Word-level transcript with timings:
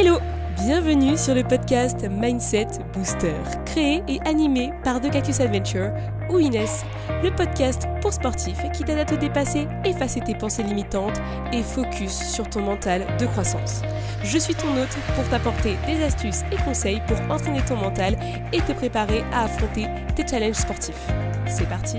Hello 0.00 0.18
Bienvenue 0.56 1.18
sur 1.18 1.34
le 1.34 1.42
podcast 1.42 2.08
Mindset 2.10 2.68
Booster, 2.94 3.34
créé 3.66 4.02
et 4.08 4.18
animé 4.26 4.72
par 4.82 4.98
The 4.98 5.10
Cactus 5.10 5.40
Adventure 5.40 5.90
ou 6.30 6.38
Inès, 6.38 6.86
le 7.22 7.30
podcast 7.30 7.86
pour 8.00 8.14
sportifs 8.14 8.62
qui 8.72 8.82
t'aide 8.82 9.00
à 9.00 9.04
te 9.04 9.14
dépasser, 9.14 9.66
effacer 9.84 10.20
tes 10.20 10.34
pensées 10.34 10.62
limitantes 10.62 11.20
et 11.52 11.62
focus 11.62 12.12
sur 12.12 12.48
ton 12.48 12.62
mental 12.62 13.06
de 13.18 13.26
croissance. 13.26 13.82
Je 14.24 14.38
suis 14.38 14.54
ton 14.54 14.68
hôte 14.68 14.96
pour 15.14 15.28
t'apporter 15.28 15.76
des 15.86 16.02
astuces 16.02 16.44
et 16.50 16.56
conseils 16.64 17.02
pour 17.06 17.18
entraîner 17.30 17.60
ton 17.60 17.76
mental 17.76 18.16
et 18.54 18.62
te 18.62 18.72
préparer 18.72 19.22
à 19.34 19.44
affronter 19.44 19.86
tes 20.16 20.26
challenges 20.26 20.54
sportifs. 20.54 21.08
C'est 21.46 21.68
parti 21.68 21.98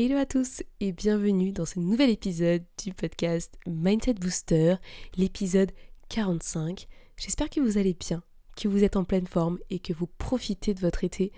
Hello 0.00 0.16
à 0.16 0.26
tous 0.26 0.62
et 0.78 0.92
bienvenue 0.92 1.50
dans 1.50 1.66
ce 1.66 1.80
nouvel 1.80 2.10
épisode 2.10 2.62
du 2.84 2.94
podcast 2.94 3.58
Mindset 3.66 4.14
Booster, 4.14 4.76
l'épisode 5.16 5.72
45. 6.08 6.86
J'espère 7.16 7.50
que 7.50 7.58
vous 7.58 7.78
allez 7.78 7.94
bien, 7.94 8.22
que 8.56 8.68
vous 8.68 8.84
êtes 8.84 8.94
en 8.94 9.02
pleine 9.02 9.26
forme 9.26 9.58
et 9.70 9.80
que 9.80 9.92
vous 9.92 10.06
profitez 10.06 10.72
de 10.72 10.78
votre 10.78 11.02
été 11.02 11.32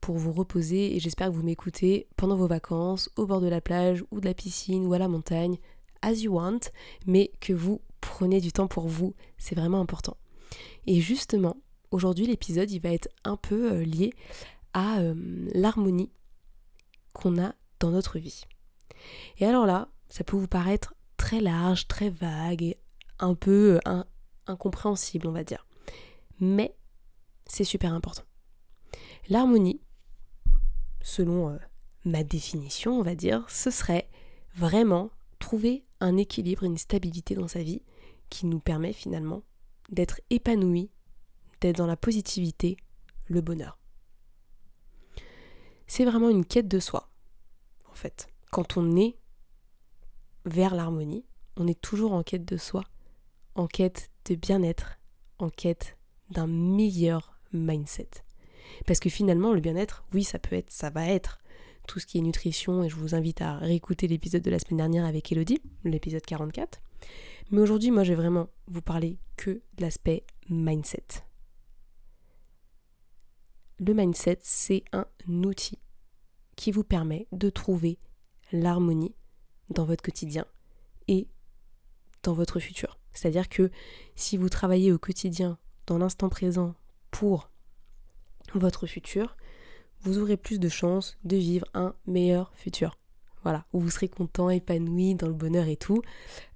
pour 0.00 0.16
vous 0.16 0.32
reposer 0.32 0.96
et 0.96 0.98
j'espère 0.98 1.28
que 1.28 1.34
vous 1.34 1.42
m'écoutez 1.42 2.06
pendant 2.16 2.36
vos 2.36 2.46
vacances, 2.46 3.10
au 3.16 3.26
bord 3.26 3.42
de 3.42 3.48
la 3.48 3.60
plage 3.60 4.02
ou 4.10 4.18
de 4.18 4.24
la 4.24 4.32
piscine 4.32 4.86
ou 4.86 4.94
à 4.94 4.98
la 4.98 5.08
montagne, 5.08 5.58
as 6.00 6.14
you 6.14 6.36
want, 6.36 6.60
mais 7.06 7.30
que 7.40 7.52
vous 7.52 7.82
prenez 8.00 8.40
du 8.40 8.50
temps 8.50 8.66
pour 8.66 8.88
vous, 8.88 9.14
c'est 9.36 9.56
vraiment 9.56 9.82
important. 9.82 10.16
Et 10.86 11.02
justement, 11.02 11.58
aujourd'hui 11.90 12.26
l'épisode 12.26 12.70
il 12.70 12.80
va 12.80 12.94
être 12.94 13.10
un 13.24 13.36
peu 13.36 13.72
euh, 13.72 13.84
lié 13.84 14.14
à 14.72 15.00
euh, 15.00 15.14
l'harmonie 15.52 16.08
qu'on 17.12 17.38
a 17.38 17.54
dans 17.80 17.90
notre 17.90 18.18
vie. 18.18 18.42
Et 19.38 19.46
alors 19.46 19.66
là, 19.66 19.88
ça 20.08 20.24
peut 20.24 20.36
vous 20.36 20.48
paraître 20.48 20.94
très 21.16 21.40
large, 21.40 21.88
très 21.88 22.10
vague 22.10 22.76
un 23.18 23.34
peu 23.34 23.80
euh, 23.86 24.04
incompréhensible, 24.46 25.26
on 25.26 25.32
va 25.32 25.44
dire. 25.44 25.66
Mais 26.40 26.76
c'est 27.46 27.64
super 27.64 27.92
important. 27.92 28.24
L'harmonie, 29.28 29.80
selon 31.02 31.50
euh, 31.50 31.56
ma 32.04 32.22
définition, 32.22 32.98
on 32.98 33.02
va 33.02 33.14
dire, 33.14 33.44
ce 33.48 33.70
serait 33.70 34.08
vraiment 34.54 35.10
trouver 35.38 35.84
un 36.00 36.16
équilibre, 36.16 36.64
une 36.64 36.78
stabilité 36.78 37.34
dans 37.34 37.48
sa 37.48 37.62
vie 37.62 37.82
qui 38.30 38.46
nous 38.46 38.60
permet 38.60 38.92
finalement 38.92 39.42
d'être 39.90 40.20
épanoui, 40.30 40.90
d'être 41.60 41.76
dans 41.76 41.86
la 41.86 41.96
positivité, 41.96 42.76
le 43.28 43.40
bonheur. 43.40 43.78
C'est 45.86 46.04
vraiment 46.04 46.28
une 46.28 46.44
quête 46.44 46.68
de 46.68 46.80
soi 46.80 47.08
fait. 47.96 48.28
Quand 48.50 48.76
on 48.76 48.96
est 48.96 49.16
vers 50.44 50.74
l'harmonie, 50.74 51.24
on 51.56 51.66
est 51.66 51.80
toujours 51.80 52.12
en 52.12 52.22
quête 52.22 52.44
de 52.44 52.56
soi, 52.56 52.84
en 53.54 53.66
quête 53.66 54.10
de 54.26 54.34
bien-être, 54.34 54.98
en 55.38 55.50
quête 55.50 55.96
d'un 56.30 56.46
meilleur 56.46 57.38
mindset. 57.52 58.10
Parce 58.86 59.00
que 59.00 59.10
finalement, 59.10 59.52
le 59.52 59.60
bien-être, 59.60 60.04
oui, 60.12 60.24
ça 60.24 60.38
peut 60.38 60.56
être, 60.56 60.70
ça 60.70 60.90
va 60.90 61.06
être 61.06 61.40
tout 61.86 62.00
ce 62.00 62.06
qui 62.06 62.18
est 62.18 62.22
nutrition, 62.22 62.82
et 62.82 62.88
je 62.88 62.96
vous 62.96 63.14
invite 63.14 63.40
à 63.40 63.58
réécouter 63.58 64.08
l'épisode 64.08 64.42
de 64.42 64.50
la 64.50 64.58
semaine 64.58 64.78
dernière 64.78 65.04
avec 65.04 65.30
Elodie, 65.30 65.60
l'épisode 65.84 66.24
44. 66.24 66.80
Mais 67.50 67.60
aujourd'hui, 67.60 67.92
moi, 67.92 68.02
je 68.02 68.12
vais 68.12 68.16
vraiment 68.16 68.48
vous 68.66 68.82
parler 68.82 69.18
que 69.36 69.50
de 69.50 69.82
l'aspect 69.82 70.24
mindset. 70.48 71.04
Le 73.78 73.94
mindset, 73.94 74.38
c'est 74.42 74.84
un 74.92 75.06
outil 75.28 75.78
qui 76.56 76.72
vous 76.72 76.84
permet 76.84 77.26
de 77.32 77.50
trouver 77.50 77.98
l'harmonie 78.52 79.14
dans 79.70 79.84
votre 79.84 80.02
quotidien 80.02 80.44
et 81.08 81.28
dans 82.22 82.34
votre 82.34 82.60
futur. 82.60 82.98
C'est-à-dire 83.12 83.48
que 83.48 83.70
si 84.14 84.36
vous 84.36 84.48
travaillez 84.48 84.92
au 84.92 84.98
quotidien, 84.98 85.58
dans 85.86 85.98
l'instant 85.98 86.28
présent, 86.28 86.74
pour 87.10 87.50
votre 88.54 88.86
futur, 88.86 89.36
vous 90.02 90.18
aurez 90.18 90.36
plus 90.36 90.58
de 90.58 90.68
chances 90.68 91.16
de 91.24 91.36
vivre 91.36 91.66
un 91.74 91.94
meilleur 92.06 92.52
futur. 92.54 92.98
Voilà, 93.42 93.64
où 93.72 93.80
vous 93.80 93.90
serez 93.90 94.08
content, 94.08 94.50
épanoui, 94.50 95.14
dans 95.14 95.28
le 95.28 95.34
bonheur 95.34 95.68
et 95.68 95.76
tout. 95.76 96.02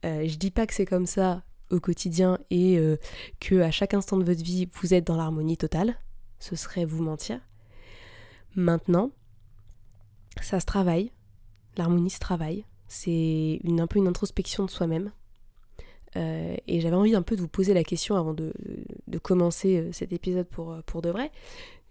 Euh, 0.04 0.26
je 0.26 0.36
dis 0.36 0.50
pas 0.50 0.66
que 0.66 0.74
c'est 0.74 0.86
comme 0.86 1.06
ça 1.06 1.44
au 1.70 1.78
quotidien 1.78 2.38
et 2.50 2.78
euh, 2.78 2.96
que 3.38 3.60
à 3.60 3.70
chaque 3.70 3.94
instant 3.94 4.16
de 4.16 4.24
votre 4.24 4.42
vie 4.42 4.68
vous 4.74 4.92
êtes 4.92 5.06
dans 5.06 5.16
l'harmonie 5.16 5.56
totale. 5.56 5.96
Ce 6.40 6.56
serait 6.56 6.84
vous 6.84 7.02
mentir. 7.02 7.40
Maintenant, 8.56 9.12
ça 10.40 10.60
se 10.60 10.66
travaille, 10.66 11.12
l'harmonie 11.76 12.10
se 12.10 12.18
travaille, 12.18 12.64
c'est 12.88 13.60
un 13.64 13.86
peu 13.86 13.98
une 13.98 14.08
introspection 14.08 14.64
de 14.64 14.70
soi-même. 14.70 15.12
Euh, 16.16 16.56
et 16.66 16.80
j'avais 16.80 16.96
envie 16.96 17.14
un 17.14 17.22
peu 17.22 17.36
de 17.36 17.40
vous 17.40 17.48
poser 17.48 17.72
la 17.72 17.84
question 17.84 18.16
avant 18.16 18.34
de, 18.34 18.52
commencer 19.22 19.76
euh, 19.76 19.92
cet 19.92 20.12
épisode 20.12 20.48
pour, 20.48 20.72
euh, 20.72 21.00
de 21.00 21.10
vrai. 21.10 21.30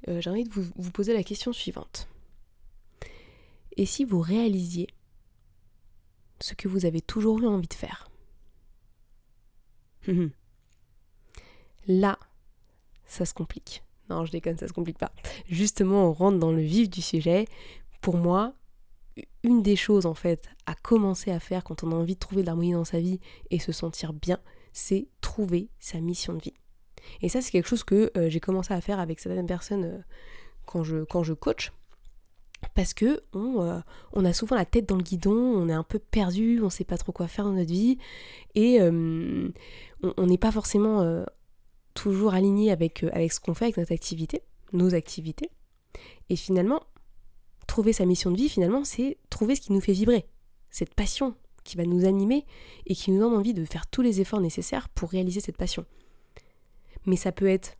J'ai 0.08 0.30
envie 0.30 0.44
de 0.44 0.50
vous, 0.50 0.66
vous 0.76 0.92
poser 0.92 1.14
la 1.14 1.24
question 1.24 1.52
suivante. 1.54 2.08
Et 3.76 3.86
si 3.86 4.06
vous 4.06 4.20
réalisiez 4.20 4.88
ce 6.40 6.54
que 6.54 6.68
vous 6.68 6.86
avez 6.86 7.02
toujours 7.02 7.40
eu 7.40 7.48
envie 7.48 7.68
de 7.68 7.74
faire? 7.74 8.09
Là, 11.88 12.18
ça 13.06 13.26
se 13.26 13.34
complique. 13.34 13.84
Non, 14.09 14.26
je 14.26 14.32
déconne, 14.32 14.58
ça 14.58 14.68
se 14.68 14.74
complique 14.74 14.98
pas. 14.98 15.12
Justement, 15.48 16.09
on 16.09 16.14
rentre 16.14 16.40
dans 16.40 16.52
le 16.52 16.62
vif 16.62 16.90
du 16.90 17.02
sujet 17.02 17.46
pour 18.02 18.18
moi, 18.18 18.54
une 19.44 19.62
des 19.62 19.76
choses 19.76 20.06
en 20.06 20.14
fait 20.14 20.50
à 20.66 20.76
commencer 20.76 21.32
à 21.32 21.40
faire 21.40 21.64
quand 21.64 21.84
on 21.84 21.92
a 21.92 21.96
envie 21.96 22.16
de 22.16 22.20
trouver 22.20 22.42
de 22.42 22.48
l'harmonie 22.48 22.74
dans 22.74 22.86
sa 22.86 23.00
vie 23.00 23.20
et 23.50 23.60
se 23.60 23.72
sentir 23.72 24.14
bien, 24.14 24.40
c'est 24.74 25.08
trouver 25.22 25.70
sa 25.80 26.00
mission 26.00 26.34
de 26.34 26.42
vie. 26.42 26.54
Et 27.22 27.30
ça, 27.30 27.42
c'est 27.42 27.52
quelque 27.52 27.68
chose 27.68 27.84
que 27.84 28.12
euh, 28.18 28.30
j'ai 28.30 28.40
commencé 28.40 28.74
à 28.74 28.82
faire 28.82 29.00
avec 29.00 29.20
certaines 29.20 29.48
personnes 29.48 29.86
euh, 29.86 29.98
quand, 30.66 30.84
je, 30.84 31.04
quand 31.04 31.24
je 31.24 31.34
coach. 31.34 31.72
Parce 32.76 32.94
que 32.94 33.22
on, 33.34 33.62
euh, 33.62 33.80
on, 34.12 34.26
a 34.26 34.34
souvent 34.34 34.56
la 34.56 34.66
tête 34.66 34.88
dans 34.88 34.98
le 34.98 35.04
guidon, 35.04 35.34
on 35.34 35.70
est 35.70 35.74
un 35.74 35.84
peu 35.84 35.98
perdu, 35.98 36.59
on 36.62 36.70
sait 36.70 36.84
pas 36.84 36.98
trop 36.98 37.14
quoi 37.14 37.28
faire 37.28 37.46
dans 37.46 37.54
notre 37.54 37.72
vie, 37.72 37.98
et 38.54 38.82
on 38.82 40.26
n'est 40.26 40.38
pas 40.38 40.52
forcément 40.52 41.24
toujours 41.94 42.34
aligné 42.34 42.72
avec, 42.74 43.04
avec 43.14 43.32
ce 43.32 43.40
qu'on 43.40 43.54
fait, 43.54 43.66
avec 43.66 43.78
notre 43.78 43.94
activité, 43.94 44.42
nos 44.74 44.94
activités. 44.94 45.52
Et 46.30 46.36
finalement, 46.36 46.82
sa 47.94 48.06
mission 48.06 48.31
de 48.31 48.38
vie, 48.38 48.50
finalement, 48.50 48.84
c'est 48.84 49.17
trouver 49.29 49.56
ce 49.56 49.62
qui 49.62 49.73
nous 49.73 49.81
fait 49.81 49.94
vibrer. 49.94 50.25
Cette 50.69 50.94
passion 50.94 51.35
qui 51.63 51.78
va 51.78 51.85
nous 51.85 52.06
animer 52.06 52.45
et 52.85 52.95
qui 52.95 53.12
nous 53.12 53.19
donne 53.19 53.34
envie 53.34 53.53
de 53.53 53.66
faire 53.66 53.88
tous 53.88 54.01
les 54.01 54.22
efforts 54.22 54.41
nécessaires 54.41 54.90
pour 54.90 55.09
réaliser 55.09 55.40
cette 55.40 55.57
passion. 55.57 55.85
Mais 57.06 57.16
ça 57.16 57.31
peut 57.31 57.47
être 57.47 57.78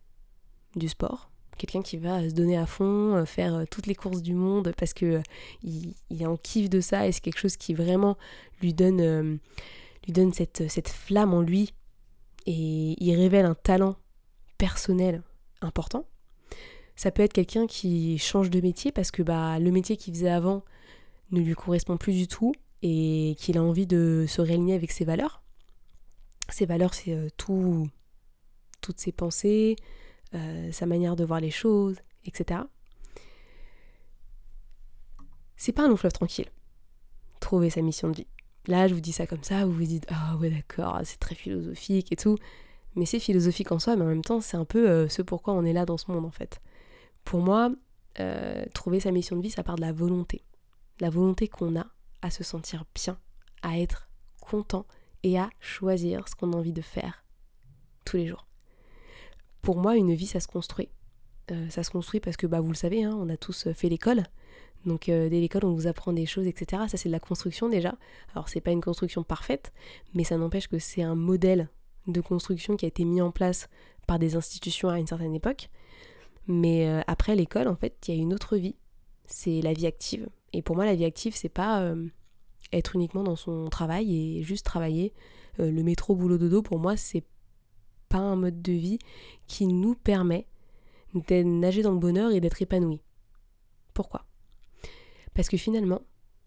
du 0.76 0.88
sport, 0.88 1.30
quelqu'un 1.60 1.82
qui 1.82 1.96
va 1.96 2.28
se 2.28 2.34
donner 2.34 2.56
à 2.56 2.66
fond, 2.66 3.14
euh, 3.14 3.24
faire 3.24 3.54
euh, 3.54 3.64
toutes 3.70 3.86
les 3.86 3.94
courses 3.94 4.22
du 4.22 4.34
monde 4.34 4.72
parce 4.76 4.94
que 4.94 5.06
euh, 5.06 5.22
il, 5.62 6.26
en 6.26 6.36
kiff 6.36 6.70
de 6.70 6.80
ça 6.80 7.06
et 7.06 7.12
c'est 7.12 7.20
quelque 7.20 7.38
chose 7.38 7.56
qui 7.56 7.74
vraiment 7.74 8.16
lui 8.62 8.72
donne, 8.72 9.38
lui 10.06 10.12
donne 10.12 10.32
cette, 10.32 10.70
cette 10.70 10.88
flamme 10.88 11.34
en 11.34 11.42
lui 11.42 11.74
et 12.46 12.96
il 12.98 13.14
révèle 13.16 13.44
un 13.44 13.54
talent 13.54 13.96
personnel 14.58 15.22
important. 15.60 16.04
Ça 17.00 17.10
peut 17.10 17.22
être 17.22 17.32
quelqu'un 17.32 17.66
qui 17.66 18.18
change 18.18 18.50
de 18.50 18.60
métier 18.60 18.92
parce 18.92 19.10
que 19.10 19.22
bah, 19.22 19.58
le 19.58 19.70
métier 19.70 19.96
qu'il 19.96 20.12
faisait 20.12 20.28
avant 20.28 20.62
ne 21.30 21.40
lui 21.40 21.54
correspond 21.54 21.96
plus 21.96 22.12
du 22.12 22.28
tout 22.28 22.52
et 22.82 23.36
qu'il 23.38 23.56
a 23.56 23.62
envie 23.62 23.86
de 23.86 24.26
se 24.28 24.42
réaligner 24.42 24.74
avec 24.74 24.90
ses 24.90 25.06
valeurs. 25.06 25.42
Ses 26.50 26.66
valeurs, 26.66 26.92
c'est 26.92 27.14
euh, 27.14 27.30
tout, 27.38 27.88
toutes 28.82 29.00
ses 29.00 29.12
pensées, 29.12 29.76
euh, 30.34 30.70
sa 30.72 30.84
manière 30.84 31.16
de 31.16 31.24
voir 31.24 31.40
les 31.40 31.50
choses, 31.50 31.96
etc. 32.26 32.60
C'est 35.56 35.72
pas 35.72 35.84
un 35.84 35.88
long 35.88 35.96
fleuve 35.96 36.12
tranquille. 36.12 36.50
Trouver 37.40 37.70
sa 37.70 37.80
mission 37.80 38.10
de 38.10 38.16
vie. 38.16 38.26
Là, 38.66 38.88
je 38.88 38.94
vous 38.94 39.00
dis 39.00 39.12
ça 39.12 39.26
comme 39.26 39.42
ça, 39.42 39.64
vous 39.64 39.72
vous 39.72 39.84
dites 39.84 40.04
Ah 40.10 40.36
ouais, 40.36 40.50
d'accord, 40.50 41.00
c'est 41.04 41.18
très 41.18 41.34
philosophique 41.34 42.12
et 42.12 42.16
tout. 42.16 42.36
Mais 42.94 43.06
c'est 43.06 43.20
philosophique 43.20 43.72
en 43.72 43.78
soi, 43.78 43.96
mais 43.96 44.04
en 44.04 44.08
même 44.08 44.22
temps, 44.22 44.42
c'est 44.42 44.58
un 44.58 44.66
peu 44.66 44.86
euh, 44.86 45.08
ce 45.08 45.22
pourquoi 45.22 45.54
on 45.54 45.64
est 45.64 45.72
là 45.72 45.86
dans 45.86 45.96
ce 45.96 46.12
monde 46.12 46.26
en 46.26 46.30
fait. 46.30 46.60
Pour 47.24 47.40
moi, 47.40 47.70
euh, 48.18 48.64
trouver 48.74 49.00
sa 49.00 49.10
mission 49.10 49.36
de 49.36 49.42
vie, 49.42 49.50
ça 49.50 49.62
part 49.62 49.76
de 49.76 49.80
la 49.80 49.92
volonté. 49.92 50.42
La 51.00 51.10
volonté 51.10 51.48
qu'on 51.48 51.78
a 51.78 51.86
à 52.22 52.30
se 52.30 52.44
sentir 52.44 52.84
bien, 52.94 53.18
à 53.62 53.78
être 53.78 54.08
content 54.40 54.86
et 55.22 55.38
à 55.38 55.50
choisir 55.60 56.28
ce 56.28 56.34
qu'on 56.34 56.52
a 56.52 56.56
envie 56.56 56.72
de 56.72 56.82
faire 56.82 57.24
tous 58.04 58.16
les 58.16 58.26
jours. 58.26 58.46
Pour 59.62 59.78
moi, 59.78 59.96
une 59.96 60.14
vie, 60.14 60.26
ça 60.26 60.40
se 60.40 60.48
construit. 60.48 60.88
Euh, 61.50 61.68
ça 61.68 61.82
se 61.82 61.90
construit 61.90 62.20
parce 62.20 62.36
que, 62.36 62.46
bah, 62.46 62.60
vous 62.60 62.70
le 62.70 62.76
savez, 62.76 63.04
hein, 63.04 63.16
on 63.18 63.28
a 63.28 63.36
tous 63.36 63.68
fait 63.72 63.88
l'école. 63.88 64.24
Donc 64.86 65.08
euh, 65.08 65.28
dès 65.28 65.40
l'école, 65.40 65.64
on 65.64 65.74
vous 65.74 65.86
apprend 65.86 66.12
des 66.12 66.26
choses, 66.26 66.46
etc. 66.46 66.84
Ça, 66.88 66.96
c'est 66.96 67.08
de 67.08 67.12
la 67.12 67.20
construction 67.20 67.68
déjà. 67.68 67.94
Alors, 68.32 68.48
c'est 68.48 68.60
pas 68.60 68.70
une 68.70 68.80
construction 68.80 69.22
parfaite, 69.22 69.72
mais 70.14 70.24
ça 70.24 70.36
n'empêche 70.36 70.68
que 70.68 70.78
c'est 70.78 71.02
un 71.02 71.14
modèle 71.14 71.68
de 72.06 72.20
construction 72.20 72.76
qui 72.76 72.86
a 72.86 72.88
été 72.88 73.04
mis 73.04 73.20
en 73.20 73.30
place 73.30 73.68
par 74.06 74.18
des 74.18 74.36
institutions 74.36 74.88
à 74.88 74.98
une 74.98 75.06
certaine 75.06 75.34
époque. 75.34 75.68
Mais 76.50 76.88
euh, 76.88 77.00
après 77.06 77.36
l'école, 77.36 77.68
en 77.68 77.76
fait, 77.76 77.96
il 78.08 78.14
y 78.14 78.18
a 78.18 78.20
une 78.20 78.34
autre 78.34 78.56
vie. 78.56 78.74
C'est 79.24 79.60
la 79.62 79.72
vie 79.72 79.86
active. 79.86 80.28
Et 80.52 80.62
pour 80.62 80.74
moi, 80.74 80.84
la 80.84 80.96
vie 80.96 81.04
active, 81.04 81.36
c'est 81.36 81.48
pas 81.48 81.82
euh, 81.82 82.08
être 82.72 82.96
uniquement 82.96 83.22
dans 83.22 83.36
son 83.36 83.68
travail 83.68 84.38
et 84.38 84.42
juste 84.42 84.66
travailler 84.66 85.12
euh, 85.60 85.70
le 85.70 85.84
métro 85.84 86.16
boulot 86.16 86.38
dodo, 86.38 86.60
pour 86.60 86.80
moi, 86.80 86.96
c'est 86.96 87.22
pas 88.08 88.18
un 88.18 88.34
mode 88.34 88.60
de 88.60 88.72
vie 88.72 88.98
qui 89.46 89.68
nous 89.68 89.94
permet 89.94 90.48
de 91.14 91.42
nager 91.44 91.82
dans 91.82 91.92
le 91.92 92.00
bonheur 92.00 92.32
et 92.32 92.40
d'être 92.40 92.60
épanoui. 92.60 93.00
Pourquoi? 93.94 94.24
Parce 95.34 95.48
que 95.48 95.56
finalement, 95.56 96.02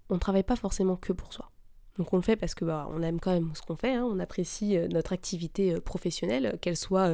on 0.10 0.20
travaille 0.20 0.44
pas 0.44 0.58
forcément 0.58 0.98
que 0.98 1.14
pour 1.14 1.32
soi. 1.32 1.50
Donc 1.98 2.12
on 2.12 2.18
le 2.18 2.24
fait 2.24 2.36
parce 2.36 2.56
que 2.56 2.66
bah, 2.66 2.90
on 2.92 3.02
aime 3.02 3.22
quand 3.22 3.32
même 3.32 3.52
ce 3.56 3.62
qu'on 3.62 3.78
fait, 3.78 3.94
hein. 3.94 4.04
on 4.04 4.20
apprécie 4.20 4.78
notre 4.90 5.14
activité 5.14 5.80
professionnelle, 5.80 6.58
qu'elle 6.60 6.76
soit 6.76 7.14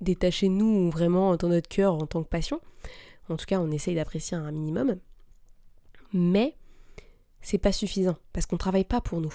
détachée 0.00 0.48
de 0.48 0.54
nous 0.54 0.66
ou 0.86 0.90
vraiment 0.90 1.36
dans 1.36 1.48
notre 1.48 1.68
cœur 1.68 1.94
en 1.94 2.06
tant 2.06 2.22
que 2.22 2.28
passion. 2.28 2.60
En 3.28 3.36
tout 3.36 3.46
cas, 3.46 3.60
on 3.60 3.70
essaye 3.70 3.94
d'apprécier 3.94 4.36
un 4.36 4.50
minimum. 4.50 4.96
Mais 6.12 6.56
c'est 7.40 7.58
pas 7.58 7.72
suffisant 7.72 8.16
parce 8.32 8.46
qu'on 8.46 8.56
travaille 8.56 8.84
pas 8.84 9.00
pour 9.00 9.20
nous. 9.20 9.34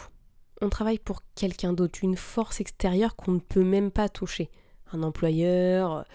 On 0.61 0.69
travaille 0.69 0.99
pour 0.99 1.21
quelqu'un 1.35 1.73
d'autre, 1.73 1.99
une 2.03 2.15
force 2.15 2.61
extérieure 2.61 3.15
qu'on 3.15 3.33
ne 3.33 3.39
peut 3.39 3.63
même 3.63 3.91
pas 3.91 4.09
toucher. 4.09 4.49
Un 4.91 5.03
employeur, 5.03 6.05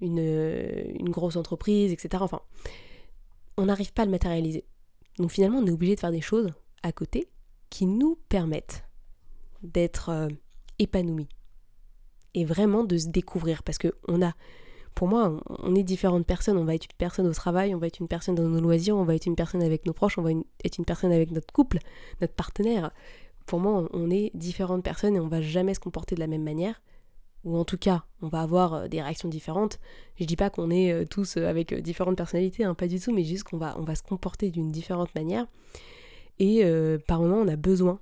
une, 0.00 0.18
une 0.18 1.10
grosse 1.10 1.36
entreprise, 1.36 1.92
etc. 1.92 2.22
Enfin, 2.22 2.40
on 3.56 3.66
n'arrive 3.66 3.92
pas 3.92 4.02
à 4.02 4.04
le 4.06 4.10
matérialiser. 4.10 4.64
Donc 5.18 5.32
finalement, 5.32 5.58
on 5.58 5.66
est 5.66 5.70
obligé 5.70 5.94
de 5.94 6.00
faire 6.00 6.12
des 6.12 6.20
choses 6.20 6.52
à 6.82 6.92
côté 6.92 7.28
qui 7.68 7.86
nous 7.86 8.18
permettent 8.28 8.84
d'être 9.62 10.08
euh, 10.08 10.28
épanouis 10.78 11.28
et 12.34 12.44
vraiment 12.44 12.84
de 12.84 12.96
se 12.96 13.08
découvrir 13.08 13.62
parce 13.62 13.78
que 13.78 13.92
on 14.08 14.22
a 14.22 14.34
pour 14.94 15.08
moi, 15.08 15.40
on 15.46 15.74
est 15.74 15.82
différentes 15.82 16.26
personnes. 16.26 16.58
On 16.58 16.64
va 16.64 16.74
être 16.74 16.84
une 16.84 16.96
personne 16.98 17.26
au 17.26 17.32
travail, 17.32 17.74
on 17.74 17.78
va 17.78 17.86
être 17.86 18.00
une 18.00 18.08
personne 18.08 18.34
dans 18.34 18.48
nos 18.48 18.60
loisirs, 18.60 18.96
on 18.96 19.04
va 19.04 19.14
être 19.14 19.26
une 19.26 19.36
personne 19.36 19.62
avec 19.62 19.86
nos 19.86 19.92
proches, 19.92 20.18
on 20.18 20.22
va 20.22 20.32
être 20.32 20.78
une 20.78 20.84
personne 20.84 21.12
avec 21.12 21.30
notre 21.30 21.52
couple, 21.52 21.78
notre 22.20 22.34
partenaire. 22.34 22.90
Pour 23.46 23.60
moi, 23.60 23.88
on 23.92 24.10
est 24.10 24.30
différentes 24.34 24.82
personnes 24.82 25.16
et 25.16 25.20
on 25.20 25.28
va 25.28 25.40
jamais 25.40 25.74
se 25.74 25.80
comporter 25.80 26.14
de 26.14 26.20
la 26.20 26.26
même 26.26 26.42
manière. 26.42 26.82
Ou 27.44 27.56
en 27.56 27.64
tout 27.64 27.78
cas, 27.78 28.04
on 28.20 28.28
va 28.28 28.42
avoir 28.42 28.74
euh, 28.74 28.88
des 28.88 29.00
réactions 29.00 29.28
différentes. 29.28 29.78
Je 30.16 30.24
dis 30.24 30.36
pas 30.36 30.50
qu'on 30.50 30.70
est 30.70 30.92
euh, 30.92 31.04
tous 31.06 31.36
euh, 31.36 31.48
avec 31.48 31.72
différentes 31.74 32.16
personnalités, 32.16 32.64
hein, 32.64 32.74
pas 32.74 32.86
du 32.86 33.00
tout, 33.00 33.12
mais 33.12 33.24
juste 33.24 33.44
qu'on 33.44 33.56
va, 33.56 33.76
on 33.78 33.82
va 33.82 33.94
se 33.94 34.02
comporter 34.02 34.50
d'une 34.50 34.70
différente 34.70 35.14
manière. 35.14 35.46
Et 36.38 36.64
par 37.06 37.20
moment, 37.20 37.36
on 37.36 37.48
a 37.48 37.56
besoin 37.56 38.00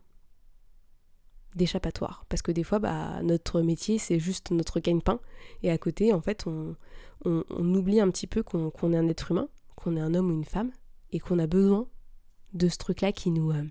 d'échappatoire. 1.58 2.24
Parce 2.30 2.40
que 2.40 2.52
des 2.52 2.62
fois, 2.62 2.78
bah, 2.78 3.20
notre 3.22 3.60
métier, 3.60 3.98
c'est 3.98 4.18
juste 4.18 4.50
notre 4.50 4.80
gagne-pain. 4.80 5.20
Et 5.62 5.70
à 5.70 5.76
côté, 5.76 6.14
en 6.14 6.22
fait, 6.22 6.46
on, 6.46 6.74
on, 7.24 7.74
oublie 7.74 8.00
un 8.00 8.10
petit 8.10 8.26
peu 8.26 8.42
qu'on 8.42 8.92
est 8.92 8.96
un 8.96 9.08
être 9.08 9.30
humain, 9.30 9.48
qu'on 9.76 9.96
est 9.96 10.00
un 10.00 10.14
homme 10.14 10.30
ou 10.30 10.34
une 10.34 10.44
femme, 10.44 10.70
et 11.12 11.18
qu'on 11.18 11.38
a 11.38 11.46
besoin 11.46 11.86
de 12.54 12.68
ce 12.68 12.78
truc-là 12.78 13.12
qui 13.12 13.30
euh, 13.30 13.64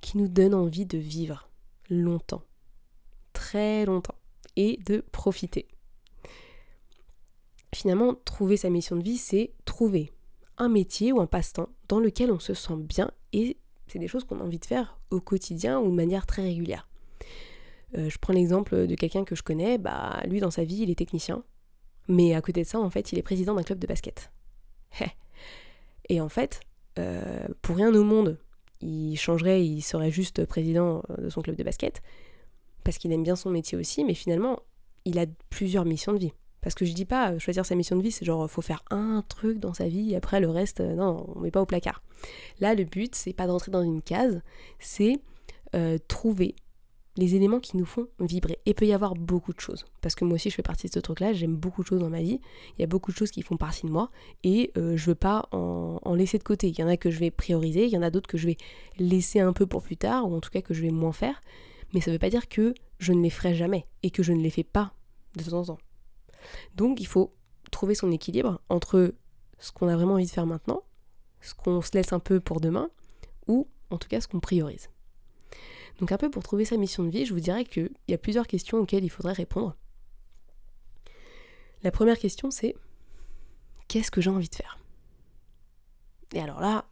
qui 0.00 0.18
nous 0.18 0.28
donne 0.28 0.54
envie 0.54 0.86
de 0.86 0.98
vivre 0.98 1.48
longtemps, 1.88 2.42
très 3.32 3.86
longtemps, 3.86 4.16
et 4.56 4.78
de 4.84 5.04
profiter. 5.12 5.68
Finalement, 7.74 8.14
trouver 8.14 8.56
sa 8.56 8.70
mission 8.70 8.96
de 8.96 9.02
vie, 9.02 9.18
c'est 9.18 9.52
trouver 9.64 10.12
un 10.58 10.68
métier 10.68 11.12
ou 11.12 11.20
un 11.20 11.26
passe-temps 11.26 11.68
dans 11.88 12.00
lequel 12.00 12.30
on 12.30 12.38
se 12.38 12.54
sent 12.54 12.76
bien 12.76 13.10
et 13.32 13.56
c'est 13.88 13.98
des 13.98 14.08
choses 14.08 14.24
qu'on 14.24 14.40
a 14.40 14.44
envie 14.44 14.58
de 14.58 14.64
faire 14.64 14.98
au 15.10 15.20
quotidien 15.20 15.80
ou 15.80 15.90
de 15.90 15.94
manière 15.94 16.26
très 16.26 16.42
régulière. 16.42 16.88
Euh, 17.96 18.10
je 18.10 18.18
prends 18.18 18.32
l'exemple 18.32 18.86
de 18.86 18.94
quelqu'un 18.94 19.24
que 19.24 19.34
je 19.34 19.42
connais, 19.42 19.78
bah 19.78 20.20
lui 20.26 20.40
dans 20.40 20.50
sa 20.50 20.64
vie 20.64 20.82
il 20.82 20.90
est 20.90 20.96
technicien, 20.96 21.44
mais 22.08 22.34
à 22.34 22.40
côté 22.40 22.62
de 22.62 22.66
ça 22.66 22.78
en 22.80 22.90
fait 22.90 23.12
il 23.12 23.18
est 23.18 23.22
président 23.22 23.54
d'un 23.54 23.62
club 23.62 23.78
de 23.78 23.86
basket. 23.86 24.32
Et 26.08 26.20
en 26.20 26.28
fait, 26.28 26.60
euh, 26.98 27.46
pour 27.62 27.76
rien 27.76 27.94
au 27.94 28.04
monde, 28.04 28.38
il 28.80 29.16
changerait, 29.16 29.64
il 29.64 29.80
serait 29.80 30.10
juste 30.10 30.44
président 30.44 31.02
de 31.18 31.30
son 31.30 31.40
club 31.40 31.56
de 31.56 31.62
basket, 31.62 32.02
parce 32.82 32.98
qu'il 32.98 33.12
aime 33.12 33.22
bien 33.22 33.36
son 33.36 33.50
métier 33.50 33.78
aussi, 33.78 34.04
mais 34.04 34.14
finalement 34.14 34.60
il 35.04 35.18
a 35.18 35.26
plusieurs 35.50 35.84
missions 35.84 36.12
de 36.12 36.18
vie. 36.18 36.32
Parce 36.62 36.74
que 36.74 36.86
je 36.86 36.94
dis 36.94 37.04
pas 37.04 37.38
choisir 37.38 37.66
sa 37.66 37.74
mission 37.74 37.94
de 37.94 38.02
vie, 38.02 38.10
c'est 38.10 38.24
genre 38.24 38.50
faut 38.50 38.62
faire 38.62 38.82
un 38.90 39.22
truc 39.28 39.58
dans 39.58 39.74
sa 39.74 39.86
vie 39.86 40.16
après 40.16 40.40
le 40.40 40.48
reste, 40.48 40.80
euh, 40.80 40.94
non, 40.94 41.30
on 41.36 41.40
met 41.40 41.50
pas 41.50 41.60
au 41.60 41.66
placard. 41.66 42.02
Là, 42.58 42.74
le 42.74 42.84
but, 42.84 43.14
c'est 43.14 43.34
pas 43.34 43.46
d'entrer 43.46 43.70
dans 43.70 43.82
une 43.82 44.02
case, 44.02 44.42
c'est 44.78 45.20
trouver 46.06 46.54
les 47.16 47.34
éléments 47.34 47.60
qui 47.60 47.76
nous 47.76 47.84
font 47.84 48.08
vibrer. 48.18 48.58
Et 48.66 48.74
peut 48.74 48.86
y 48.86 48.92
avoir 48.92 49.14
beaucoup 49.14 49.52
de 49.52 49.60
choses. 49.60 49.84
Parce 50.00 50.14
que 50.14 50.24
moi 50.24 50.34
aussi, 50.34 50.50
je 50.50 50.54
fais 50.54 50.62
partie 50.62 50.88
de 50.88 50.92
ce 50.92 50.98
truc-là. 50.98 51.32
J'aime 51.32 51.56
beaucoup 51.56 51.82
de 51.82 51.86
choses 51.86 52.00
dans 52.00 52.10
ma 52.10 52.22
vie. 52.22 52.40
Il 52.76 52.80
y 52.80 52.84
a 52.84 52.86
beaucoup 52.86 53.12
de 53.12 53.16
choses 53.16 53.30
qui 53.30 53.42
font 53.42 53.56
partie 53.56 53.86
de 53.86 53.92
moi. 53.92 54.10
Et 54.42 54.72
euh, 54.76 54.96
je 54.96 55.06
veux 55.06 55.14
pas 55.14 55.48
en, 55.52 56.14
laisser 56.14 56.38
de 56.38 56.42
côté. 56.42 56.68
Il 56.68 56.78
y 56.78 56.82
en 56.82 56.88
a 56.88 56.96
que 56.96 57.10
je 57.10 57.18
vais 57.18 57.30
prioriser. 57.30 57.84
Il 57.84 57.90
y 57.90 57.96
en 57.96 58.02
a 58.02 58.10
d'autres 58.10 58.28
que 58.28 58.38
je 58.38 58.46
vais 58.46 58.56
laisser 58.98 59.40
un 59.40 59.52
peu 59.52 59.66
pour 59.66 59.82
plus 59.82 59.96
tard. 59.96 60.28
Ou 60.28 60.34
en 60.34 60.40
tout 60.40 60.50
cas 60.50 60.62
que 60.62 60.74
je 60.74 60.82
vais 60.82 60.90
moins 60.90 61.12
faire. 61.12 61.40
Mais 61.92 62.00
ça 62.00 62.10
ne 62.10 62.16
veut 62.16 62.20
pas 62.20 62.30
dire 62.30 62.48
que 62.48 62.74
je 62.98 63.12
ne 63.12 63.22
les 63.22 63.30
ferai 63.30 63.54
jamais. 63.54 63.86
Et 64.02 64.10
que 64.10 64.22
je 64.22 64.32
ne 64.32 64.42
les 64.42 64.50
fais 64.50 64.64
pas 64.64 64.92
de 65.36 65.44
temps 65.44 65.60
en 65.60 65.64
temps. 65.64 65.78
Donc 66.74 67.00
il 67.00 67.06
faut 67.06 67.32
trouver 67.70 67.94
son 67.94 68.10
équilibre 68.12 68.60
entre 68.68 69.14
ce 69.58 69.72
qu'on 69.72 69.88
a 69.88 69.96
vraiment 69.96 70.14
envie 70.14 70.26
de 70.26 70.30
faire 70.30 70.46
maintenant, 70.46 70.82
ce 71.40 71.54
qu'on 71.54 71.80
se 71.80 71.90
laisse 71.94 72.12
un 72.12 72.18
peu 72.18 72.40
pour 72.40 72.60
demain, 72.60 72.90
ou 73.46 73.68
en 73.90 73.98
tout 73.98 74.08
cas 74.08 74.20
ce 74.20 74.28
qu'on 74.28 74.40
priorise. 74.40 74.90
Donc 76.00 76.12
un 76.12 76.16
peu 76.16 76.30
pour 76.30 76.42
trouver 76.42 76.64
sa 76.64 76.76
mission 76.76 77.04
de 77.04 77.10
vie, 77.10 77.24
je 77.24 77.34
vous 77.34 77.40
dirais 77.40 77.64
qu'il 77.64 77.90
y 78.08 78.14
a 78.14 78.18
plusieurs 78.18 78.46
questions 78.46 78.78
auxquelles 78.78 79.04
il 79.04 79.10
faudrait 79.10 79.32
répondre. 79.32 79.76
La 81.82 81.90
première 81.90 82.18
question 82.18 82.50
c'est 82.50 82.74
qu'est-ce 83.88 84.10
que 84.10 84.20
j'ai 84.20 84.30
envie 84.30 84.48
de 84.48 84.54
faire? 84.54 84.78
Et 86.32 86.40
alors 86.40 86.60
là, 86.60 86.86